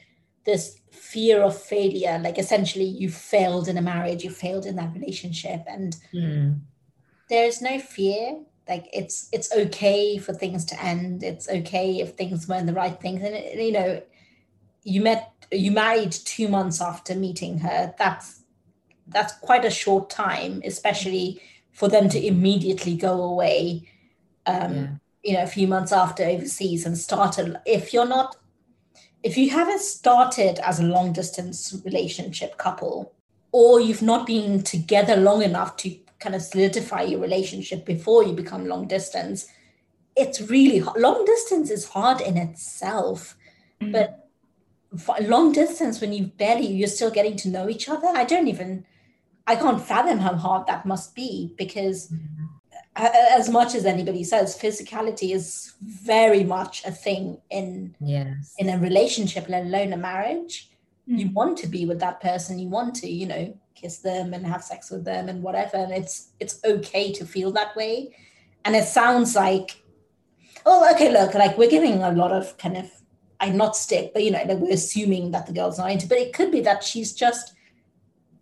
this 0.45 0.79
fear 0.91 1.41
of 1.41 1.59
failure. 1.61 2.19
Like 2.21 2.37
essentially 2.37 2.85
you 2.85 3.09
failed 3.09 3.67
in 3.67 3.77
a 3.77 3.81
marriage, 3.81 4.23
you 4.23 4.31
failed 4.31 4.65
in 4.65 4.75
that 4.75 4.93
relationship. 4.93 5.63
And 5.67 5.95
mm. 6.13 6.59
there's 7.29 7.61
no 7.61 7.79
fear. 7.79 8.41
Like 8.67 8.87
it's 8.93 9.29
it's 9.31 9.53
okay 9.53 10.17
for 10.17 10.33
things 10.33 10.65
to 10.65 10.83
end. 10.83 11.23
It's 11.23 11.49
okay 11.49 11.99
if 11.99 12.11
things 12.11 12.47
weren't 12.47 12.67
the 12.67 12.73
right 12.73 12.99
things. 12.99 13.21
And 13.23 13.33
it, 13.33 13.59
you 13.59 13.71
know, 13.71 14.01
you 14.83 15.01
met 15.01 15.31
you 15.51 15.71
married 15.71 16.11
two 16.11 16.47
months 16.47 16.81
after 16.81 17.15
meeting 17.15 17.59
her 17.59 17.93
that's 17.97 18.43
that's 19.07 19.33
quite 19.39 19.65
a 19.65 19.69
short 19.69 20.09
time 20.09 20.61
especially 20.65 21.41
for 21.71 21.87
them 21.87 22.09
to 22.09 22.25
immediately 22.25 22.95
go 22.95 23.21
away 23.21 23.89
um, 24.45 24.73
yeah. 24.75 24.87
you 25.23 25.33
know 25.33 25.43
a 25.43 25.47
few 25.47 25.67
months 25.67 25.91
after 25.91 26.23
overseas 26.23 26.85
and 26.85 26.97
started 26.97 27.57
if 27.65 27.93
you're 27.93 28.07
not 28.07 28.35
if 29.23 29.37
you 29.37 29.49
haven't 29.49 29.81
started 29.81 30.59
as 30.59 30.79
a 30.79 30.83
long 30.83 31.11
distance 31.11 31.75
relationship 31.83 32.57
couple 32.57 33.13
or 33.51 33.81
you've 33.81 34.01
not 34.01 34.27
been 34.27 34.61
together 34.61 35.15
long 35.15 35.41
enough 35.41 35.75
to 35.77 35.95
kind 36.19 36.35
of 36.35 36.41
solidify 36.41 37.01
your 37.01 37.19
relationship 37.19 37.85
before 37.85 38.23
you 38.23 38.33
become 38.33 38.67
long 38.67 38.87
distance 38.87 39.47
it's 40.15 40.41
really 40.41 40.81
long 40.97 41.23
distance 41.25 41.69
is 41.69 41.89
hard 41.89 42.21
in 42.21 42.37
itself 42.37 43.35
mm-hmm. 43.81 43.91
but 43.91 44.18
long 45.21 45.51
distance 45.51 46.01
when 46.01 46.11
you 46.11 46.25
barely 46.25 46.65
you're 46.65 46.87
still 46.87 47.11
getting 47.11 47.35
to 47.35 47.49
know 47.49 47.69
each 47.69 47.87
other 47.87 48.07
i 48.07 48.23
don't 48.23 48.47
even 48.47 48.85
i 49.45 49.55
can't 49.55 49.81
fathom 49.81 50.17
how 50.19 50.33
hard 50.33 50.65
that 50.65 50.85
must 50.85 51.13
be 51.13 51.53
because 51.57 52.07
mm-hmm. 52.07 53.05
as 53.37 53.49
much 53.49 53.75
as 53.75 53.85
anybody 53.85 54.23
says 54.23 54.57
physicality 54.57 55.33
is 55.33 55.73
very 55.81 56.43
much 56.43 56.83
a 56.85 56.91
thing 56.91 57.39
in 57.51 57.95
yes 57.99 58.55
in 58.57 58.69
a 58.69 58.79
relationship 58.79 59.47
let 59.47 59.63
alone 59.63 59.93
a 59.93 59.97
marriage 59.97 60.71
mm-hmm. 61.07 61.17
you 61.17 61.29
want 61.31 61.55
to 61.57 61.67
be 61.67 61.85
with 61.85 61.99
that 61.99 62.19
person 62.19 62.57
you 62.57 62.67
want 62.67 62.95
to 62.95 63.07
you 63.07 63.27
know 63.27 63.55
kiss 63.75 63.99
them 63.99 64.33
and 64.33 64.45
have 64.45 64.63
sex 64.63 64.89
with 64.89 65.05
them 65.05 65.29
and 65.29 65.43
whatever 65.43 65.77
and 65.77 65.93
it's 65.93 66.31
it's 66.39 66.59
okay 66.65 67.13
to 67.13 67.25
feel 67.25 67.51
that 67.51 67.75
way 67.75 68.13
and 68.65 68.75
it 68.75 68.85
sounds 68.85 69.35
like 69.35 69.83
oh 70.65 70.91
okay 70.91 71.11
look 71.11 71.35
like 71.35 71.57
we're 71.59 71.69
giving 71.69 72.01
a 72.01 72.11
lot 72.11 72.31
of 72.31 72.57
kind 72.57 72.75
of 72.75 72.89
I 73.39 73.49
not 73.49 73.75
stick, 73.75 74.11
but 74.13 74.23
you 74.23 74.31
know, 74.31 74.43
like 74.45 74.57
we're 74.57 74.73
assuming 74.73 75.31
that 75.31 75.45
the 75.45 75.53
girl's 75.53 75.77
not 75.77 75.91
into, 75.91 76.07
but 76.07 76.17
it 76.17 76.33
could 76.33 76.51
be 76.51 76.61
that 76.61 76.83
she's 76.83 77.13
just 77.13 77.53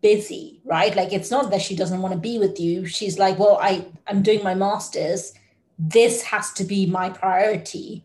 busy, 0.02 0.62
right? 0.66 0.96
Like 0.96 1.14
it's 1.14 1.32
not 1.32 1.52
that 1.52 1.62
she 1.62 1.76
doesn't 1.76 2.02
want 2.02 2.14
to 2.14 2.20
be 2.20 2.40
with 2.40 2.60
you. 2.60 2.86
She's 2.86 3.20
like, 3.20 3.38
well, 3.38 3.60
I, 3.62 3.86
I'm 4.08 4.22
doing 4.22 4.44
my 4.44 4.56
master's. 4.56 5.34
This 5.78 6.24
has 6.24 6.52
to 6.54 6.64
be 6.64 6.86
my 6.86 7.10
priority. 7.10 8.04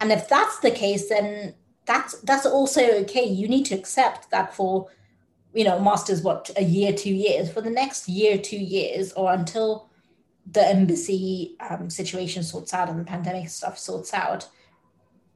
And 0.00 0.12
if 0.12 0.28
that's 0.28 0.58
the 0.58 0.70
case, 0.70 1.08
then 1.08 1.54
that's 1.86 2.18
that's 2.20 2.46
also 2.46 2.82
okay. 3.02 3.24
You 3.24 3.48
need 3.48 3.64
to 3.66 3.74
accept 3.74 4.30
that 4.30 4.54
for, 4.54 4.88
you 5.52 5.64
know, 5.64 5.78
master's 5.78 6.22
what 6.22 6.50
a 6.56 6.64
year, 6.64 6.92
two 6.92 7.14
years, 7.14 7.50
for 7.50 7.60
the 7.60 7.70
next 7.70 8.08
year, 8.08 8.38
two 8.38 8.58
years, 8.58 9.12
or 9.12 9.32
until 9.32 9.88
the 10.50 10.66
embassy 10.66 11.56
um, 11.70 11.88
situation 11.88 12.42
sorts 12.42 12.74
out 12.74 12.90
and 12.90 13.00
the 13.00 13.04
pandemic 13.04 13.48
stuff 13.48 13.78
sorts 13.78 14.12
out, 14.12 14.48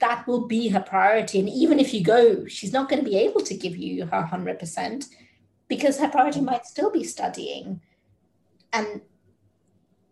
that 0.01 0.27
will 0.27 0.47
be 0.47 0.69
her 0.69 0.81
priority. 0.81 1.41
And 1.41 1.49
even 1.49 1.81
if 1.81 1.93
you 1.93 2.03
go, 2.03 2.47
she's 2.47 2.73
not 2.73 2.89
going 2.89 3.03
to 3.03 3.09
be 3.09 3.17
able 3.17 3.41
to 3.43 3.55
give 3.55 3.77
you 3.77 4.07
her 4.07 4.29
100% 4.31 5.05
because 5.67 5.99
her 5.99 6.09
priority 6.09 6.41
might 6.41 6.67
still 6.67 6.91
be 6.91 7.05
studying. 7.05 7.81
And 8.73 9.03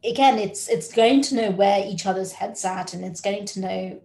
again, 0.05 0.39
it's 0.39 0.69
it's 0.69 0.93
going 0.93 1.23
to 1.23 1.35
know 1.35 1.51
where 1.51 1.85
each 1.87 2.07
other's 2.07 2.33
heads 2.33 2.65
at 2.65 2.95
and 2.95 3.05
it's 3.05 3.21
going 3.21 3.45
to 3.47 3.61
know 3.61 4.01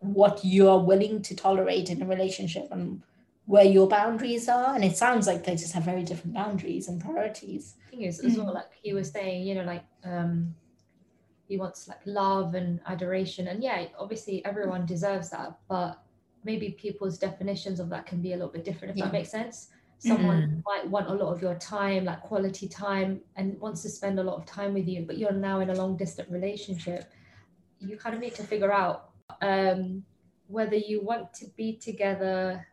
what 0.00 0.44
you 0.44 0.68
are 0.68 0.78
willing 0.78 1.22
to 1.22 1.34
tolerate 1.34 1.90
in 1.90 2.02
a 2.02 2.06
relationship 2.06 2.68
and 2.70 3.02
where 3.46 3.64
your 3.64 3.88
boundaries 3.88 4.48
are. 4.48 4.74
And 4.74 4.84
it 4.84 4.96
sounds 4.96 5.26
like 5.26 5.44
they 5.44 5.56
just 5.56 5.72
have 5.72 5.84
very 5.84 6.02
different 6.02 6.34
boundaries 6.34 6.88
and 6.88 7.00
priorities. 7.00 7.74
Thing 7.90 8.02
is, 8.02 8.20
as 8.20 8.36
well, 8.36 8.54
like 8.54 8.70
he 8.82 8.94
was 8.94 9.10
saying, 9.10 9.46
you 9.46 9.54
know, 9.54 9.64
like 9.64 9.84
um 10.04 10.54
he 11.48 11.56
wants 11.56 11.88
like 11.88 12.00
love 12.04 12.54
and 12.54 12.80
adoration 12.86 13.48
and 13.48 13.62
yeah 13.62 13.86
obviously 13.98 14.44
everyone 14.44 14.84
deserves 14.84 15.30
that 15.30 15.58
but 15.68 16.02
maybe 16.44 16.70
people's 16.70 17.18
definitions 17.18 17.80
of 17.80 17.88
that 17.88 18.06
can 18.06 18.20
be 18.20 18.32
a 18.32 18.36
little 18.36 18.52
bit 18.52 18.64
different 18.64 18.92
if 18.92 18.98
yeah. 18.98 19.04
that 19.04 19.12
makes 19.12 19.30
sense 19.30 19.68
someone 19.98 20.42
mm-hmm. 20.42 20.60
might 20.64 20.88
want 20.88 21.08
a 21.08 21.12
lot 21.12 21.32
of 21.32 21.42
your 21.42 21.56
time 21.56 22.04
like 22.04 22.20
quality 22.20 22.68
time 22.68 23.20
and 23.36 23.58
wants 23.60 23.82
to 23.82 23.88
spend 23.88 24.18
a 24.20 24.22
lot 24.22 24.36
of 24.36 24.46
time 24.46 24.72
with 24.74 24.86
you 24.86 25.02
but 25.02 25.18
you're 25.18 25.32
now 25.32 25.60
in 25.60 25.70
a 25.70 25.74
long 25.74 25.96
distant 25.96 26.30
relationship 26.30 27.10
you 27.80 27.96
kind 27.96 28.14
of 28.14 28.20
need 28.20 28.34
to 28.34 28.42
figure 28.42 28.72
out 28.72 29.10
um, 29.42 30.02
whether 30.46 30.76
you 30.76 31.00
want 31.02 31.32
to 31.32 31.46
be 31.56 31.74
together 31.74 32.66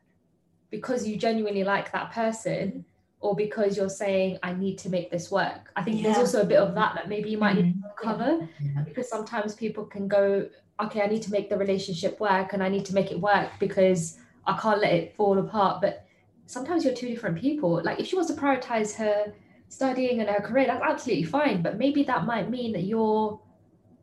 because 0.69 1.07
you 1.07 1.17
genuinely 1.17 1.63
like 1.63 1.91
that 1.91 2.11
person 2.11 2.85
or 3.25 3.35
because 3.35 3.75
you're 3.75 3.89
saying 3.89 4.37
I 4.43 4.53
need 4.53 4.77
to 4.79 4.89
make 4.89 5.09
this 5.09 5.31
work. 5.31 5.71
I 5.75 5.81
think 5.81 5.97
yeah. 5.97 6.03
there's 6.03 6.17
also 6.17 6.41
a 6.41 6.45
bit 6.45 6.59
of 6.59 6.75
that 6.75 6.93
that 6.93 7.09
maybe 7.09 7.31
you 7.31 7.39
might 7.39 7.55
mm-hmm. 7.55 7.67
need 7.67 7.81
to 7.81 7.91
cover 8.01 8.47
yeah. 8.61 8.83
because 8.83 9.09
sometimes 9.09 9.55
people 9.55 9.83
can 9.83 10.07
go, 10.07 10.47
okay, 10.79 11.01
I 11.01 11.07
need 11.07 11.23
to 11.23 11.31
make 11.31 11.49
the 11.49 11.57
relationship 11.57 12.19
work 12.19 12.53
and 12.53 12.61
I 12.61 12.69
need 12.69 12.85
to 12.85 12.93
make 12.93 13.11
it 13.11 13.19
work 13.19 13.49
because 13.59 14.19
I 14.45 14.55
can't 14.57 14.79
let 14.79 14.93
it 14.93 15.15
fall 15.15 15.39
apart. 15.39 15.81
But 15.81 16.05
sometimes 16.45 16.85
you're 16.85 16.93
two 16.93 17.07
different 17.07 17.41
people. 17.41 17.81
Like 17.83 17.99
if 17.99 18.05
she 18.05 18.15
wants 18.15 18.31
to 18.31 18.39
prioritize 18.39 18.95
her 18.97 19.33
studying 19.69 20.19
and 20.19 20.29
her 20.29 20.41
career, 20.41 20.67
that's 20.67 20.83
absolutely 20.83 21.23
fine. 21.23 21.63
But 21.63 21.79
maybe 21.79 22.03
that 22.03 22.25
might 22.25 22.51
mean 22.51 22.73
that 22.73 22.83
you're 22.83 23.41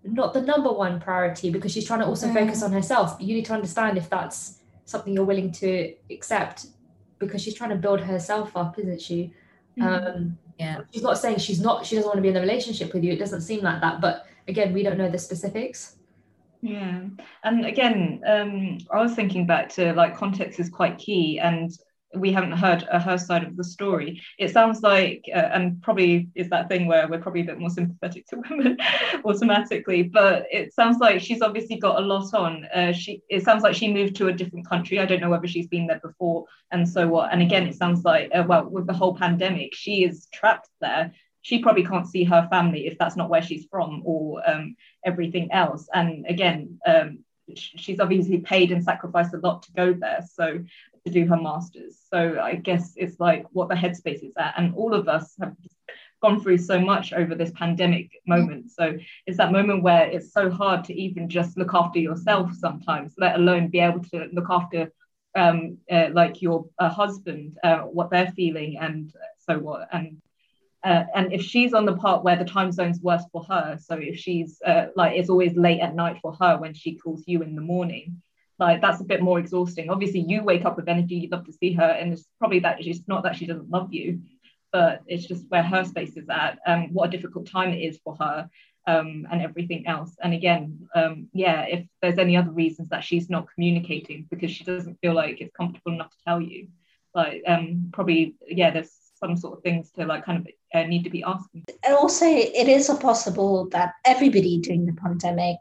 not 0.03 0.33
the 0.35 0.43
number 0.43 0.73
one 0.73 0.99
priority 1.01 1.51
because 1.51 1.71
she's 1.71 1.87
trying 1.87 2.01
to 2.01 2.07
also 2.07 2.27
mm. 2.27 2.35
focus 2.35 2.61
on 2.65 2.73
herself. 2.73 3.17
You 3.21 3.37
need 3.37 3.45
to 3.45 3.55
understand 3.55 3.99
if 3.99 4.11
that's 4.11 4.59
something 4.85 5.15
you're 5.15 5.25
willing 5.25 5.53
to 5.53 5.95
accept 6.11 6.67
because 7.23 7.43
she's 7.43 7.55
trying 7.55 7.71
to 7.71 7.77
build 7.77 8.01
herself 8.01 8.57
up, 8.57 8.79
isn't 8.79 9.01
she? 9.01 9.33
Mm-hmm. 9.79 9.89
Um, 9.89 10.39
yeah. 10.59 10.81
She's 10.93 11.03
not 11.03 11.19
saying 11.19 11.39
she's 11.39 11.61
not, 11.61 11.87
she 11.87 11.97
doesn't 11.97 12.09
want 12.09 12.19
to 12.19 12.23
be 12.23 12.29
in 12.29 12.37
a 12.37 12.41
relationship 12.41 12.93
with 12.93 13.03
you. 13.05 13.13
It 13.13 13.19
doesn't 13.19 13.41
seem 13.41 13.63
like 13.63 13.81
that. 13.81 14.01
But 14.01 14.27
again, 14.49 14.73
we 14.73 14.83
don't 14.83 14.99
know 14.99 15.11
the 15.11 15.19
specifics. 15.19 15.97
Yeah. 16.61 17.01
And 17.43 17.67
again, 17.67 18.21
um, 18.27 18.79
I 18.93 19.01
was 19.03 19.15
thinking 19.15 19.47
back 19.47 19.69
to 19.71 19.93
like 19.95 20.17
context 20.17 20.61
is 20.61 20.69
quite 20.69 20.99
key. 20.99 21.41
And 21.41 21.71
we 22.15 22.33
haven't 22.33 22.53
heard 22.53 22.83
her 22.83 23.17
side 23.17 23.45
of 23.45 23.57
the 23.57 23.65
story. 23.65 24.21
It 24.39 24.51
sounds 24.51 24.83
like, 24.83 25.25
uh, 25.35 25.39
and 25.39 25.81
probably 25.83 26.29
is 26.35 26.49
that 26.51 26.69
thing 26.69 26.87
where 26.87 27.09
we're 27.09 27.21
probably 27.21 27.41
a 27.43 27.45
bit 27.45 27.59
more 27.59 27.71
sympathetic 27.71 28.27
to 28.29 28.43
women 28.51 28.77
automatically, 29.25 30.03
but 30.03 30.47
it 30.51 30.75
sounds 30.75 30.99
like 30.99 31.21
she's 31.21 31.43
obviously 31.43 31.77
got 31.77 32.03
a 32.03 32.05
lot 32.05 32.35
on. 32.35 32.67
Uh, 32.67 32.93
she, 32.93 33.23
it 33.29 33.45
sounds 33.45 33.63
like 33.63 33.75
she 33.75 33.93
moved 33.93 34.17
to 34.17 34.29
a 34.29 34.33
different 34.33 34.69
country. 34.69 34.99
I 35.01 35.07
don't 35.07 35.21
know 35.21 35.31
whether 35.31 35.49
she's 35.49 35.69
been 35.69 35.87
there 35.87 36.01
before, 36.01 36.45
and 36.71 36.89
so 36.89 37.09
what. 37.09 37.33
And 37.33 37.41
again, 37.43 37.67
it 37.67 37.77
sounds 37.77 38.05
like, 38.05 38.31
uh, 38.35 38.45
well, 38.47 38.69
with 38.69 38.87
the 38.87 38.93
whole 38.93 39.17
pandemic, 39.17 39.75
she 39.75 40.05
is 40.05 40.29
trapped 40.33 40.69
there. 40.81 41.13
She 41.41 41.59
probably 41.59 41.85
can't 41.85 42.07
see 42.07 42.25
her 42.25 42.47
family 42.51 42.87
if 42.87 42.99
that's 42.99 43.17
not 43.17 43.31
where 43.31 43.43
she's 43.43 43.67
from, 43.71 44.03
or 44.05 44.49
um, 44.49 44.77
everything 45.05 45.51
else. 45.51 45.89
And 45.93 46.27
again, 46.27 46.79
um, 46.87 47.21
she's 47.55 48.01
obviously 48.01 48.39
paid 48.39 48.73
and 48.73 48.85
sacrificed 48.85 49.35
a 49.35 49.39
lot 49.39 49.63
to 49.65 49.73
go 49.73 49.93
there. 49.93 50.25
So 50.33 50.65
to 51.05 51.13
do 51.13 51.27
her 51.27 51.41
masters. 51.41 51.99
So 52.13 52.39
I 52.41 52.55
guess 52.55 52.93
it's 52.97 53.19
like 53.19 53.47
what 53.53 53.69
the 53.69 53.75
headspace 53.75 54.25
is 54.25 54.33
at. 54.37 54.55
And 54.57 54.75
all 54.75 54.95
of 54.95 55.09
us 55.09 55.35
have 55.41 55.57
gone 56.23 56.41
through 56.41 56.59
so 56.59 56.81
much 56.81 57.13
over 57.13 57.35
this 57.35 57.51
pandemic 57.55 58.11
moment. 58.27 58.71
So 58.71 58.97
it's 59.27 59.39
that 59.39 59.53
moment 59.53 59.83
where 59.83 60.05
it's 60.05 60.33
so 60.33 60.51
hard 60.51 60.85
to 60.85 60.95
even 60.95 61.29
just 61.29 61.59
look 61.59 61.75
after 61.75 61.99
yourself 61.99 62.53
sometimes, 62.55 63.15
let 63.19 63.35
alone 63.35 63.69
be 63.69 63.81
able 63.81 64.05
to 64.05 64.29
look 64.33 64.47
after 64.49 64.93
um, 65.35 65.79
uh, 65.91 66.09
like 66.13 66.43
your 66.43 66.67
uh, 66.79 66.89
husband, 66.89 67.59
uh, 67.65 67.79
what 67.79 68.11
they're 68.11 68.33
feeling, 68.33 68.79
and 68.79 69.13
so 69.39 69.59
what. 69.59 69.89
And 69.93 70.21
uh, 70.85 71.05
and 71.15 71.33
if 71.33 71.43
she's 71.43 71.75
on 71.75 71.87
the 71.87 71.97
part 71.97 72.25
where 72.25 72.37
the 72.37 72.45
time 72.45 72.71
zone's 72.71 73.01
worse 73.01 73.23
for 73.33 73.43
her, 73.45 73.79
so 73.81 73.97
if 73.97 74.19
she's 74.19 74.61
uh, 74.65 74.87
like 74.95 75.17
it's 75.17 75.31
always 75.31 75.57
late 75.57 75.81
at 75.81 75.95
night 75.95 76.19
for 76.21 76.35
her 76.35 76.59
when 76.59 76.75
she 76.75 76.97
calls 76.97 77.25
you 77.27 77.43
in 77.43 77.55
the 77.55 77.63
morning, 77.63 78.21
like 78.63 78.81
that's 78.81 79.01
a 79.01 79.05
bit 79.13 79.21
more 79.21 79.39
exhausting. 79.41 79.91
Obviously, 79.91 80.21
you 80.21 80.45
wake 80.45 80.65
up 80.65 80.77
with 80.77 80.89
energy, 80.89 81.17
you 81.17 81.29
love 81.29 81.45
to 81.47 81.53
see 81.53 81.73
her, 81.73 81.91
and 81.99 82.13
it's 82.13 82.27
probably 82.39 82.61
that 82.61 82.83
she's 82.83 83.03
not 83.09 83.25
that 83.25 83.37
she 83.37 83.47
doesn't 83.47 83.71
love 83.71 83.93
you, 83.93 84.21
but 84.73 85.03
it's 85.07 85.27
just 85.27 85.45
where 85.49 85.65
her 85.65 85.85
space 85.85 86.17
is 86.17 86.29
at, 86.29 86.59
and 86.65 86.93
what 86.95 87.09
a 87.09 87.11
difficult 87.17 87.47
time 87.47 87.73
it 87.73 87.81
is 87.81 87.99
for 88.05 88.15
her, 88.21 88.49
um, 88.87 89.27
and 89.31 89.43
everything 89.43 89.87
else. 89.89 90.13
And 90.23 90.33
again, 90.33 90.89
um, 90.95 91.29
yeah, 91.33 91.63
if 91.63 91.87
there's 92.01 92.19
any 92.19 92.37
other 92.37 92.53
reasons 92.53 92.89
that 92.91 93.03
she's 93.03 93.29
not 93.29 93.49
communicating 93.53 94.29
because 94.31 94.53
she 94.53 94.63
doesn't 94.63 95.01
feel 95.01 95.15
like 95.15 95.41
it's 95.41 95.57
comfortable 95.57 95.93
enough 95.93 96.11
to 96.11 96.25
tell 96.25 96.41
you, 96.41 96.69
like 97.17 97.43
um, 97.49 97.91
probably 97.93 98.37
yeah, 98.47 98.71
there's 98.71 98.93
some 99.17 99.37
sort 99.37 99.59
of 99.59 99.63
things 99.65 99.91
to 99.93 100.07
like 100.07 100.25
kind 100.25 100.39
of 100.39 100.47
uh, 100.73 100.87
need 100.87 101.03
to 101.03 101.11
be 101.11 101.25
asking. 101.25 101.65
And 101.85 101.95
also, 101.97 102.27
it 102.27 102.69
is 102.69 102.89
possible 103.01 103.69
that 103.71 103.95
everybody 104.05 104.61
during 104.61 104.87
the 104.87 104.93
pandemic 104.93 105.57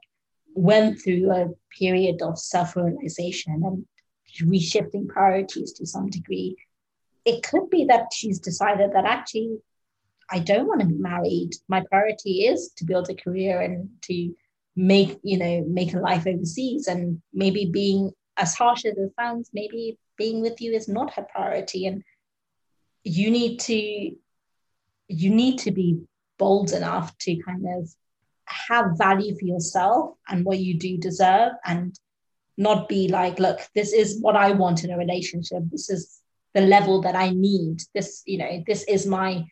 went 0.53 1.01
through 1.01 1.31
a 1.31 1.49
period 1.77 2.21
of 2.21 2.37
self 2.37 2.75
realization 2.75 3.61
and 3.65 3.85
reshifting 4.39 5.07
priorities 5.07 5.73
to 5.73 5.85
some 5.85 6.09
degree. 6.09 6.55
It 7.25 7.43
could 7.43 7.69
be 7.69 7.85
that 7.85 8.13
she's 8.13 8.39
decided 8.39 8.93
that 8.93 9.05
actually, 9.05 9.57
I 10.29 10.39
don't 10.39 10.67
want 10.67 10.81
to 10.81 10.87
be 10.87 10.95
married. 10.95 11.51
My 11.67 11.83
priority 11.89 12.45
is 12.45 12.71
to 12.77 12.85
build 12.85 13.09
a 13.09 13.15
career 13.15 13.61
and 13.61 13.89
to 14.03 14.33
make, 14.75 15.19
you 15.23 15.37
know, 15.37 15.63
make 15.67 15.93
a 15.93 15.99
life 15.99 16.25
overseas. 16.25 16.87
And 16.87 17.21
maybe 17.33 17.65
being 17.65 18.11
as 18.37 18.55
harsh 18.55 18.85
as 18.85 18.97
it 18.97 19.11
sounds, 19.19 19.49
maybe 19.53 19.97
being 20.17 20.41
with 20.41 20.61
you 20.61 20.73
is 20.73 20.87
not 20.87 21.13
her 21.13 21.27
priority. 21.33 21.85
And 21.85 22.03
you 23.03 23.29
need 23.29 23.59
to, 23.61 23.73
you 25.07 25.29
need 25.29 25.59
to 25.59 25.71
be 25.71 25.99
bold 26.39 26.71
enough 26.71 27.15
to 27.19 27.35
kind 27.43 27.65
of 27.67 27.93
have 28.51 28.97
value 28.97 29.37
for 29.37 29.45
yourself 29.45 30.15
and 30.27 30.45
what 30.45 30.59
you 30.59 30.77
do 30.77 30.97
deserve 30.97 31.53
and 31.65 31.97
not 32.57 32.87
be 32.87 33.07
like 33.07 33.39
look 33.39 33.59
this 33.75 33.93
is 33.93 34.21
what 34.21 34.35
i 34.35 34.51
want 34.51 34.83
in 34.83 34.91
a 34.91 34.97
relationship. 34.97 35.63
This 35.71 35.89
is 35.89 36.19
the 36.53 36.61
level 36.61 37.01
that 37.01 37.15
i 37.15 37.29
need. 37.29 37.81
This 37.93 38.23
you 38.25 38.37
know 38.37 38.63
this 38.67 38.83
is 38.83 39.05
my 39.05 39.45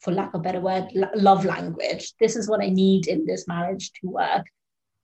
for 0.00 0.12
lack 0.12 0.34
of 0.34 0.40
a 0.40 0.42
better 0.42 0.60
word 0.60 0.88
love 1.14 1.44
language. 1.44 2.12
This 2.20 2.36
is 2.36 2.48
what 2.48 2.62
i 2.62 2.68
need 2.68 3.06
in 3.06 3.26
this 3.26 3.46
marriage 3.46 3.92
to 4.00 4.08
work. 4.08 4.46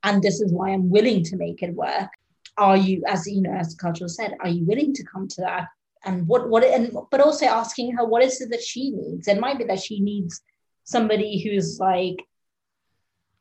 And 0.03 0.23
this 0.23 0.41
is 0.41 0.53
why 0.53 0.71
i'm 0.71 0.91
willing 0.91 1.23
to 1.25 1.37
make 1.37 1.63
it 1.63 1.75
work. 1.75 2.11
Are 2.59 2.77
you 2.77 3.03
as 3.07 3.27
you 3.27 3.43
know 3.43 3.55
as 3.55 3.75
cultural 3.75 4.09
said 4.09 4.35
are 4.41 4.49
you 4.49 4.65
willing 4.65 4.95
to 4.95 5.05
come 5.05 5.29
to 5.29 5.41
that? 5.43 5.69
And 6.05 6.27
what 6.27 6.49
what 6.49 6.65
and 6.65 6.97
but 7.11 7.21
also 7.21 7.47
asking 7.47 7.93
her 7.93 8.05
what 8.05 8.23
is 8.23 8.41
it 8.41 8.51
that 8.51 8.63
she 8.63 8.91
needs? 8.91 9.29
It 9.29 9.41
might 9.41 9.59
be 9.59 9.65
that 9.65 9.83
she 9.83 10.01
needs 10.01 10.41
somebody 10.85 11.41
who's 11.43 11.79
like 11.79 12.17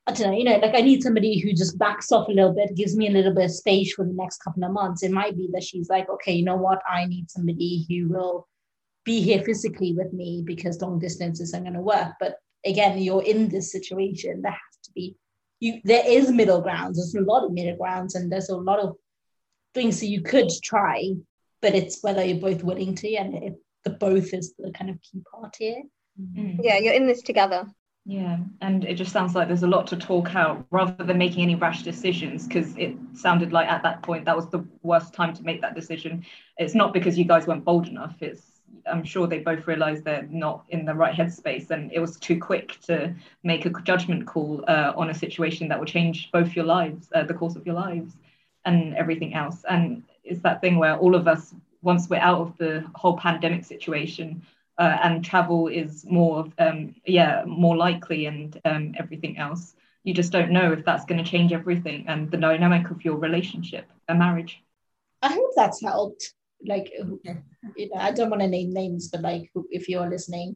I 0.07 0.13
don't 0.13 0.31
know, 0.31 0.37
you 0.37 0.43
know, 0.43 0.57
like 0.57 0.75
I 0.75 0.81
need 0.81 1.03
somebody 1.03 1.39
who 1.39 1.53
just 1.53 1.77
backs 1.77 2.11
off 2.11 2.27
a 2.27 2.31
little 2.31 2.53
bit, 2.53 2.75
gives 2.75 2.95
me 2.95 3.07
a 3.07 3.11
little 3.11 3.33
bit 3.33 3.45
of 3.45 3.51
space 3.51 3.93
for 3.93 4.03
the 4.03 4.13
next 4.13 4.43
couple 4.43 4.63
of 4.63 4.71
months. 4.71 5.03
It 5.03 5.11
might 5.11 5.37
be 5.37 5.47
that 5.53 5.63
she's 5.63 5.89
like, 5.89 6.09
okay, 6.09 6.33
you 6.33 6.43
know 6.43 6.55
what? 6.55 6.81
I 6.89 7.05
need 7.05 7.29
somebody 7.29 7.85
who 7.87 8.09
will 8.09 8.47
be 9.03 9.21
here 9.21 9.43
physically 9.43 9.93
with 9.93 10.11
me 10.11 10.43
because 10.45 10.81
long 10.81 10.99
distance 10.99 11.39
isn't 11.39 11.63
going 11.63 11.73
to 11.73 11.81
work. 11.81 12.13
But 12.19 12.37
again, 12.65 12.97
you're 12.99 13.23
in 13.23 13.49
this 13.49 13.71
situation. 13.71 14.41
There 14.41 14.51
has 14.51 14.77
to 14.85 14.91
be 14.93 15.15
you. 15.59 15.81
There 15.83 16.03
is 16.05 16.31
middle 16.31 16.61
grounds. 16.61 16.97
There's 16.97 17.15
a 17.15 17.25
lot 17.25 17.45
of 17.45 17.51
middle 17.51 17.77
grounds, 17.77 18.15
and 18.15 18.31
there's 18.31 18.49
a 18.49 18.57
lot 18.57 18.79
of 18.79 18.95
things 19.73 19.99
that 19.99 20.07
you 20.07 20.21
could 20.21 20.49
try. 20.63 21.13
But 21.61 21.75
it's 21.75 22.01
whether 22.01 22.23
you're 22.23 22.39
both 22.39 22.63
willing 22.63 22.95
to, 22.95 23.15
and 23.15 23.43
if 23.43 23.53
the 23.83 23.91
both 23.91 24.33
is 24.33 24.53
the 24.57 24.71
kind 24.71 24.89
of 24.89 25.01
key 25.01 25.21
part 25.31 25.55
here. 25.57 25.83
Mm. 26.19 26.59
Yeah, 26.61 26.77
you're 26.77 26.93
in 26.93 27.07
this 27.07 27.21
together. 27.21 27.67
Yeah, 28.05 28.37
and 28.61 28.83
it 28.83 28.95
just 28.95 29.11
sounds 29.11 29.35
like 29.35 29.47
there's 29.47 29.61
a 29.61 29.67
lot 29.67 29.85
to 29.87 29.95
talk 29.97 30.35
out 30.35 30.65
rather 30.71 31.03
than 31.03 31.19
making 31.19 31.43
any 31.43 31.55
rash 31.55 31.83
decisions 31.83 32.47
because 32.47 32.75
it 32.77 32.95
sounded 33.13 33.53
like 33.53 33.67
at 33.67 33.83
that 33.83 34.01
point 34.01 34.25
that 34.25 34.35
was 34.35 34.49
the 34.49 34.65
worst 34.81 35.13
time 35.13 35.33
to 35.35 35.43
make 35.43 35.61
that 35.61 35.75
decision. 35.75 36.25
It's 36.57 36.73
not 36.73 36.93
because 36.93 37.17
you 37.17 37.25
guys 37.25 37.45
weren't 37.45 37.63
bold 37.63 37.87
enough, 37.87 38.15
it's 38.21 38.61
I'm 38.91 39.03
sure 39.03 39.27
they 39.27 39.39
both 39.39 39.67
realized 39.67 40.03
they're 40.03 40.27
not 40.31 40.65
in 40.69 40.85
the 40.85 40.95
right 40.95 41.13
headspace, 41.13 41.69
and 41.69 41.91
it 41.93 41.99
was 41.99 42.17
too 42.17 42.39
quick 42.39 42.79
to 42.81 43.13
make 43.43 43.65
a 43.65 43.69
judgment 43.83 44.25
call 44.25 44.63
uh, 44.67 44.93
on 44.95 45.11
a 45.11 45.13
situation 45.13 45.67
that 45.67 45.77
will 45.77 45.85
change 45.85 46.31
both 46.31 46.55
your 46.55 46.65
lives, 46.65 47.09
uh, 47.13 47.23
the 47.23 47.33
course 47.35 47.55
of 47.55 47.65
your 47.67 47.75
lives, 47.75 48.17
and 48.65 48.95
everything 48.95 49.35
else. 49.35 49.63
And 49.69 50.03
it's 50.23 50.41
that 50.41 50.61
thing 50.61 50.77
where 50.77 50.97
all 50.97 51.13
of 51.15 51.27
us, 51.27 51.53
once 51.83 52.09
we're 52.09 52.17
out 52.17 52.39
of 52.41 52.57
the 52.57 52.83
whole 52.95 53.17
pandemic 53.17 53.65
situation, 53.65 54.41
uh, 54.81 54.97
and 55.03 55.23
travel 55.23 55.67
is 55.67 56.05
more, 56.05 56.47
um, 56.57 56.95
yeah, 57.05 57.43
more 57.45 57.77
likely, 57.77 58.25
and 58.25 58.59
um, 58.65 58.93
everything 58.97 59.37
else, 59.37 59.75
you 60.03 60.13
just 60.13 60.31
don't 60.31 60.51
know 60.51 60.71
if 60.71 60.83
that's 60.83 61.05
going 61.05 61.23
to 61.23 61.29
change 61.29 61.51
everything 61.53 62.05
and 62.07 62.31
the 62.31 62.37
dynamic 62.37 62.89
of 62.89 63.05
your 63.05 63.17
relationship, 63.17 63.85
a 64.07 64.15
marriage. 64.15 64.61
I 65.21 65.33
hope 65.33 65.51
that's 65.55 65.81
helped 65.81 66.33
like 66.65 66.91
you 67.75 67.89
know 67.89 67.99
i 67.99 68.11
don't 68.11 68.29
want 68.29 68.41
to 68.41 68.47
name 68.47 68.71
names 68.71 69.09
but 69.09 69.21
like 69.21 69.49
if 69.69 69.89
you're 69.89 70.09
listening 70.09 70.55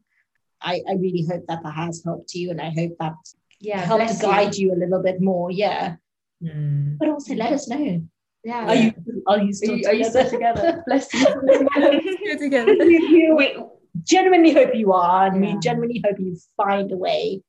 i 0.62 0.80
i 0.88 0.94
really 0.94 1.24
hope 1.28 1.44
that 1.48 1.62
that 1.62 1.74
has 1.74 2.02
helped 2.04 2.34
you 2.34 2.50
and 2.50 2.60
i 2.60 2.70
hope 2.70 2.92
that 3.00 3.14
yeah 3.60 3.80
helped 3.80 4.20
guide 4.20 4.54
you. 4.54 4.68
you. 4.68 4.74
a 4.74 4.78
little 4.78 5.02
bit 5.02 5.20
more 5.20 5.50
yeah 5.50 5.96
mm. 6.42 6.96
but 6.98 7.08
also 7.08 7.34
let 7.34 7.52
us 7.52 7.68
know 7.68 8.02
yeah 8.44 8.66
are 8.66 8.74
you 8.74 8.92
are 9.26 9.38
you 9.42 9.52
still 9.52 9.72
are 9.72 9.76
you, 9.76 9.82
together? 9.82 9.90
Are 9.90 9.94
you 9.94 10.04
still 10.04 10.30
together 10.30 10.82
bless 10.86 11.14
you 11.14 11.20
still 12.22 12.38
together 12.38 12.76
we 12.78 13.58
genuinely 14.02 14.52
hope 14.52 14.74
you 14.74 14.92
are 14.92 15.26
and 15.26 15.44
yeah. 15.44 15.54
we 15.54 15.60
genuinely 15.60 16.02
hope 16.04 16.18
you 16.18 16.36
find 16.56 16.92
a 16.92 16.96
way 16.96 17.40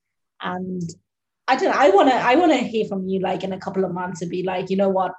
and 0.41 0.81
i 1.47 1.55
don't 1.55 1.71
know 1.71 1.77
i 1.77 1.89
want 1.89 2.09
to 2.09 2.15
i 2.15 2.35
want 2.35 2.51
to 2.51 2.57
hear 2.57 2.85
from 2.85 3.07
you 3.07 3.19
like 3.19 3.43
in 3.43 3.53
a 3.53 3.59
couple 3.59 3.83
of 3.83 3.93
months 3.93 4.21
and 4.21 4.31
be 4.31 4.43
like 4.43 4.69
you 4.69 4.77
know 4.77 4.89
what 4.89 5.13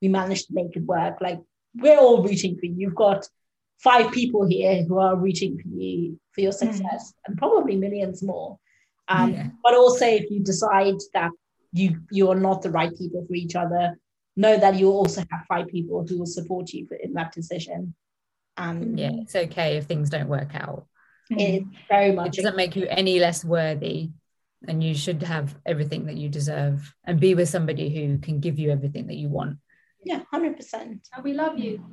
we 0.00 0.08
managed 0.08 0.46
to 0.46 0.54
make 0.54 0.74
it 0.74 0.84
work 0.84 1.20
like 1.20 1.38
we're 1.74 1.98
all 1.98 2.22
rooting 2.22 2.58
for 2.58 2.66
you. 2.66 2.74
You've 2.76 2.94
got 2.94 3.26
five 3.78 4.12
people 4.12 4.46
here 4.46 4.84
who 4.84 4.98
are 4.98 5.16
rooting 5.16 5.58
for 5.58 5.68
you 5.68 6.18
for 6.32 6.40
your 6.40 6.52
hmm. 6.52 6.58
success, 6.58 7.12
mm. 7.12 7.14
and 7.26 7.38
probably 7.38 7.76
millions 7.76 8.22
more. 8.22 8.58
Um, 9.08 9.32
yeah. 9.32 9.46
But 9.62 9.74
also, 9.74 10.06
if 10.06 10.30
you 10.30 10.40
decide 10.40 10.96
that 11.14 11.30
you 11.72 12.00
you 12.10 12.30
are 12.30 12.38
not 12.38 12.62
the 12.62 12.70
right 12.70 12.96
people 12.96 13.24
for 13.26 13.34
each 13.34 13.56
other, 13.56 13.98
know 14.36 14.58
that 14.58 14.76
you 14.76 14.90
also 14.90 15.24
have 15.30 15.46
five 15.48 15.68
people 15.68 16.06
who 16.06 16.18
will 16.18 16.26
support 16.26 16.72
you 16.72 16.86
in 17.02 17.12
that 17.14 17.32
decision. 17.32 17.94
Um, 18.56 18.96
yeah, 18.96 19.12
it's 19.22 19.34
okay 19.34 19.76
if 19.76 19.84
things 19.84 20.10
don't 20.10 20.28
work 20.28 20.54
out. 20.54 20.86
It's 21.30 21.66
very 21.88 22.12
much. 22.12 22.38
It 22.38 22.42
doesn't 22.42 22.56
make 22.56 22.76
you 22.76 22.86
any 22.88 23.18
less 23.18 23.44
worthy, 23.44 24.10
and 24.68 24.82
you 24.82 24.94
should 24.94 25.22
have 25.22 25.56
everything 25.64 26.06
that 26.06 26.16
you 26.16 26.28
deserve, 26.28 26.94
and 27.04 27.18
be 27.18 27.34
with 27.34 27.48
somebody 27.48 27.88
who 27.94 28.18
can 28.18 28.40
give 28.40 28.58
you 28.58 28.70
everything 28.70 29.06
that 29.06 29.16
you 29.16 29.28
want. 29.28 29.58
Yeah, 30.04 30.22
hundred 30.30 30.56
percent. 30.56 31.08
And 31.14 31.24
we 31.24 31.32
love 31.32 31.58
you. 31.58 31.84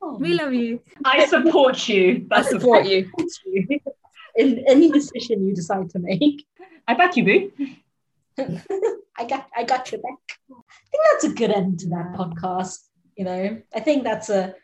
Oh, 0.00 0.16
we 0.18 0.34
love 0.34 0.52
you. 0.52 0.80
I 1.04 1.26
support 1.26 1.88
you. 1.88 2.26
I 2.30 2.42
support 2.42 2.86
you. 2.86 3.10
In 4.36 4.64
any 4.68 4.90
decision 4.90 5.46
you 5.46 5.54
decide 5.54 5.88
to 5.90 5.98
make. 5.98 6.46
I 6.86 6.94
back 6.94 7.16
you, 7.16 7.24
boo. 7.24 7.68
I 9.18 9.24
got 9.24 9.48
I 9.56 9.64
got 9.64 9.90
your 9.90 10.00
back. 10.00 10.38
I 10.50 10.90
think 10.90 11.04
that's 11.10 11.24
a 11.24 11.30
good 11.30 11.50
end 11.50 11.80
to 11.80 11.88
that 11.88 12.12
podcast. 12.12 12.78
You 13.16 13.24
know, 13.24 13.62
I 13.74 13.80
think 13.80 14.04
that's 14.04 14.28
a 14.28 14.54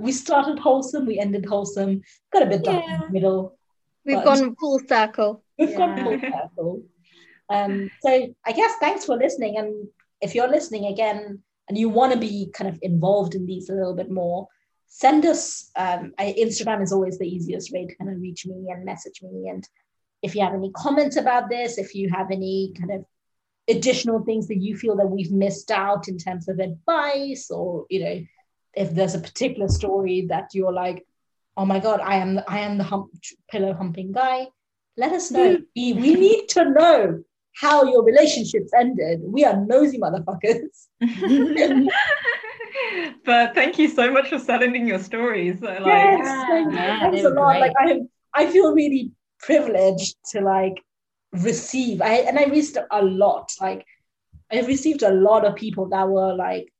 we 0.00 0.12
started 0.12 0.58
wholesome, 0.58 1.06
we 1.06 1.18
ended 1.18 1.46
wholesome, 1.46 2.02
got 2.32 2.42
a 2.42 2.46
bit 2.46 2.64
dark 2.64 2.84
yeah. 2.86 2.94
in 2.94 3.00
the 3.00 3.10
middle. 3.10 3.58
We've 4.04 4.24
gone 4.24 4.56
full 4.56 4.80
circle. 4.86 5.42
We've 5.58 5.70
yeah. 5.70 5.76
gone 5.76 6.04
full 6.04 6.20
circle. 6.20 6.82
Um, 7.50 7.90
so 8.00 8.34
I 8.46 8.52
guess 8.52 8.74
thanks 8.80 9.04
for 9.04 9.16
listening. 9.16 9.58
And 9.58 9.88
if 10.20 10.34
you're 10.34 10.48
listening 10.48 10.86
again, 10.86 11.42
and 11.68 11.76
you 11.76 11.88
want 11.88 12.12
to 12.12 12.18
be 12.18 12.50
kind 12.54 12.68
of 12.68 12.78
involved 12.82 13.34
in 13.34 13.46
these 13.46 13.68
a 13.68 13.74
little 13.74 13.94
bit 13.94 14.10
more, 14.10 14.48
send 14.88 15.26
us. 15.26 15.70
Um, 15.76 16.12
I, 16.18 16.34
Instagram 16.38 16.82
is 16.82 16.92
always 16.92 17.18
the 17.18 17.28
easiest 17.28 17.72
way 17.72 17.86
to 17.86 17.94
kind 17.96 18.10
of 18.10 18.20
reach 18.20 18.46
me 18.46 18.68
and 18.70 18.84
message 18.84 19.20
me. 19.22 19.48
And 19.48 19.68
if 20.22 20.34
you 20.34 20.42
have 20.42 20.54
any 20.54 20.70
comments 20.74 21.16
about 21.16 21.50
this, 21.50 21.78
if 21.78 21.94
you 21.94 22.10
have 22.10 22.30
any 22.30 22.72
kind 22.78 22.92
of 22.92 23.04
additional 23.68 24.24
things 24.24 24.48
that 24.48 24.62
you 24.62 24.76
feel 24.76 24.96
that 24.96 25.06
we've 25.06 25.30
missed 25.30 25.70
out 25.70 26.08
in 26.08 26.16
terms 26.16 26.48
of 26.48 26.58
advice, 26.58 27.50
or 27.50 27.84
you 27.90 28.02
know, 28.02 28.24
if 28.74 28.94
there's 28.94 29.14
a 29.14 29.20
particular 29.20 29.68
story 29.68 30.26
that 30.28 30.50
you're 30.54 30.72
like, 30.72 31.06
oh 31.56 31.64
my 31.64 31.78
god, 31.80 32.00
I 32.00 32.16
am 32.16 32.40
I 32.46 32.60
am 32.60 32.78
the 32.78 32.84
hump, 32.84 33.10
pillow 33.50 33.74
humping 33.74 34.12
guy. 34.12 34.46
Let 34.96 35.12
us 35.12 35.30
know. 35.30 35.56
Mm. 35.56 35.64
we, 35.76 35.92
we 35.92 36.14
need 36.14 36.48
to 36.50 36.70
know 36.70 37.22
how 37.60 37.84
your 37.84 38.04
relationships 38.04 38.72
ended. 38.76 39.20
We 39.24 39.44
are 39.44 39.56
nosy 39.56 39.98
motherfuckers. 39.98 40.86
but 43.24 43.54
thank 43.54 43.78
you 43.78 43.88
so 43.88 44.10
much 44.10 44.28
for 44.28 44.38
sending 44.38 44.86
your 44.86 44.98
stories. 44.98 45.60
Like, 45.60 45.80
yes, 45.84 46.46
thank 46.48 46.72
yeah, 46.72 47.00
Thanks 47.00 47.24
a 47.24 47.30
lot. 47.30 47.58
Great. 47.58 47.60
Like 47.60 47.72
I, 47.78 48.00
I 48.34 48.46
feel 48.50 48.74
really 48.74 49.12
privileged 49.40 50.16
to 50.32 50.40
like 50.40 50.82
receive. 51.32 52.00
I 52.02 52.14
and 52.28 52.38
I 52.38 52.44
received 52.44 52.78
a 52.90 53.02
lot. 53.02 53.52
Like 53.60 53.84
I 54.50 54.56
have 54.56 54.66
received 54.66 55.02
a 55.02 55.10
lot 55.12 55.44
of 55.44 55.56
people 55.56 55.88
that 55.90 56.08
were 56.08 56.34
like, 56.34 56.72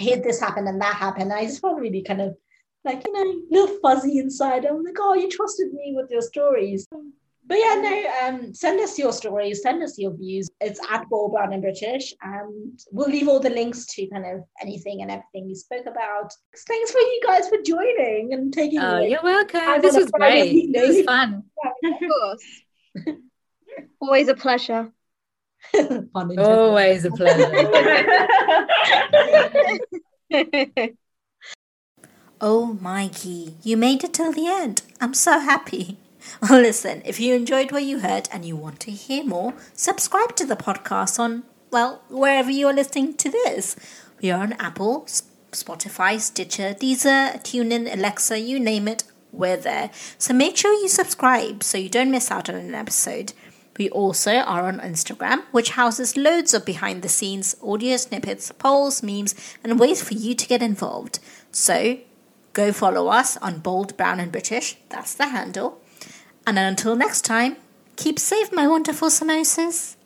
"Hey, 0.00 0.18
this 0.18 0.40
happened 0.40 0.68
and 0.68 0.80
that 0.80 0.96
happened." 0.96 1.32
I 1.32 1.44
just 1.44 1.60
felt 1.60 1.80
really 1.80 2.02
kind 2.02 2.20
of 2.20 2.36
like 2.84 3.06
you 3.06 3.12
know, 3.12 3.22
a 3.22 3.42
little 3.50 3.78
fuzzy 3.80 4.18
inside. 4.18 4.64
I'm 4.64 4.82
like, 4.82 4.96
"Oh, 4.98 5.14
you 5.14 5.28
trusted 5.28 5.72
me 5.72 5.92
with 5.96 6.10
your 6.10 6.22
stories." 6.22 6.86
But 7.50 7.58
yeah, 7.58 7.74
no, 7.82 8.28
um, 8.28 8.54
send 8.54 8.78
us 8.80 8.96
your 8.96 9.12
stories, 9.12 9.60
send 9.60 9.82
us 9.82 9.98
your 9.98 10.12
views. 10.14 10.48
It's 10.60 10.78
at 10.88 11.08
Bold 11.08 11.32
Brown 11.32 11.52
and 11.52 11.60
British. 11.60 12.14
And 12.22 12.80
we'll 12.92 13.08
leave 13.08 13.26
all 13.26 13.40
the 13.40 13.50
links 13.50 13.86
to 13.86 14.06
kind 14.06 14.24
of 14.24 14.44
anything 14.62 15.02
and 15.02 15.10
everything 15.10 15.48
you 15.48 15.56
spoke 15.56 15.86
about. 15.86 16.32
Thanks 16.68 16.92
for 16.92 17.00
you 17.00 17.20
guys 17.26 17.48
for 17.48 17.58
joining 17.66 18.34
and 18.34 18.52
taking 18.52 18.78
Oh, 18.78 19.00
you're 19.00 19.22
welcome. 19.24 19.80
This 19.80 19.96
was 19.96 20.12
great. 20.12 20.52
Evening. 20.52 20.80
It 20.80 20.86
was 20.86 21.04
fun. 21.04 21.42
of 21.84 21.94
course. 22.08 23.16
Always 24.00 24.28
a 24.28 24.34
pleasure. 24.34 24.92
Always 26.38 27.04
a 27.04 27.10
pleasure. 27.10 27.50
oh, 32.40 32.78
Mikey, 32.80 33.56
you 33.62 33.76
made 33.76 34.04
it 34.04 34.14
till 34.14 34.32
the 34.32 34.48
end. 34.48 34.82
I'm 35.00 35.14
so 35.14 35.38
happy. 35.38 35.98
Well, 36.42 36.60
listen, 36.60 37.02
if 37.04 37.18
you 37.18 37.34
enjoyed 37.34 37.72
what 37.72 37.84
you 37.84 38.00
heard 38.00 38.28
and 38.32 38.44
you 38.44 38.54
want 38.56 38.80
to 38.80 38.90
hear 38.90 39.24
more, 39.24 39.54
subscribe 39.72 40.36
to 40.36 40.44
the 40.46 40.56
podcast 40.56 41.18
on, 41.18 41.44
well, 41.70 42.02
wherever 42.08 42.50
you're 42.50 42.74
listening 42.74 43.14
to 43.14 43.30
this. 43.30 43.76
We 44.20 44.30
are 44.30 44.42
on 44.42 44.52
Apple, 44.54 45.06
Spotify, 45.52 46.20
Stitcher, 46.20 46.74
Deezer, 46.74 47.42
TuneIn, 47.42 47.92
Alexa, 47.92 48.38
you 48.38 48.60
name 48.60 48.86
it, 48.86 49.04
we're 49.32 49.56
there. 49.56 49.90
So 50.18 50.34
make 50.34 50.56
sure 50.56 50.72
you 50.72 50.88
subscribe 50.88 51.62
so 51.62 51.78
you 51.78 51.88
don't 51.88 52.10
miss 52.10 52.30
out 52.30 52.48
on 52.48 52.56
an 52.56 52.74
episode. 52.74 53.32
We 53.80 53.88
also 53.88 54.32
are 54.32 54.66
on 54.66 54.78
Instagram, 54.80 55.44
which 55.52 55.70
houses 55.70 56.14
loads 56.14 56.52
of 56.52 56.66
behind 56.66 57.00
the 57.00 57.08
scenes 57.08 57.56
audio 57.62 57.96
snippets, 57.96 58.52
polls, 58.52 59.02
memes, 59.02 59.34
and 59.64 59.80
ways 59.80 60.02
for 60.02 60.12
you 60.12 60.34
to 60.34 60.46
get 60.46 60.60
involved. 60.60 61.18
So 61.50 61.96
go 62.52 62.72
follow 62.72 63.08
us 63.08 63.38
on 63.38 63.60
Bold, 63.60 63.96
Brown, 63.96 64.20
and 64.20 64.30
British. 64.30 64.76
That's 64.90 65.14
the 65.14 65.28
handle. 65.28 65.80
And 66.46 66.58
until 66.58 66.94
next 66.94 67.22
time, 67.22 67.56
keep 67.96 68.18
safe, 68.18 68.52
my 68.52 68.68
wonderful 68.68 69.08
samosas. 69.08 69.96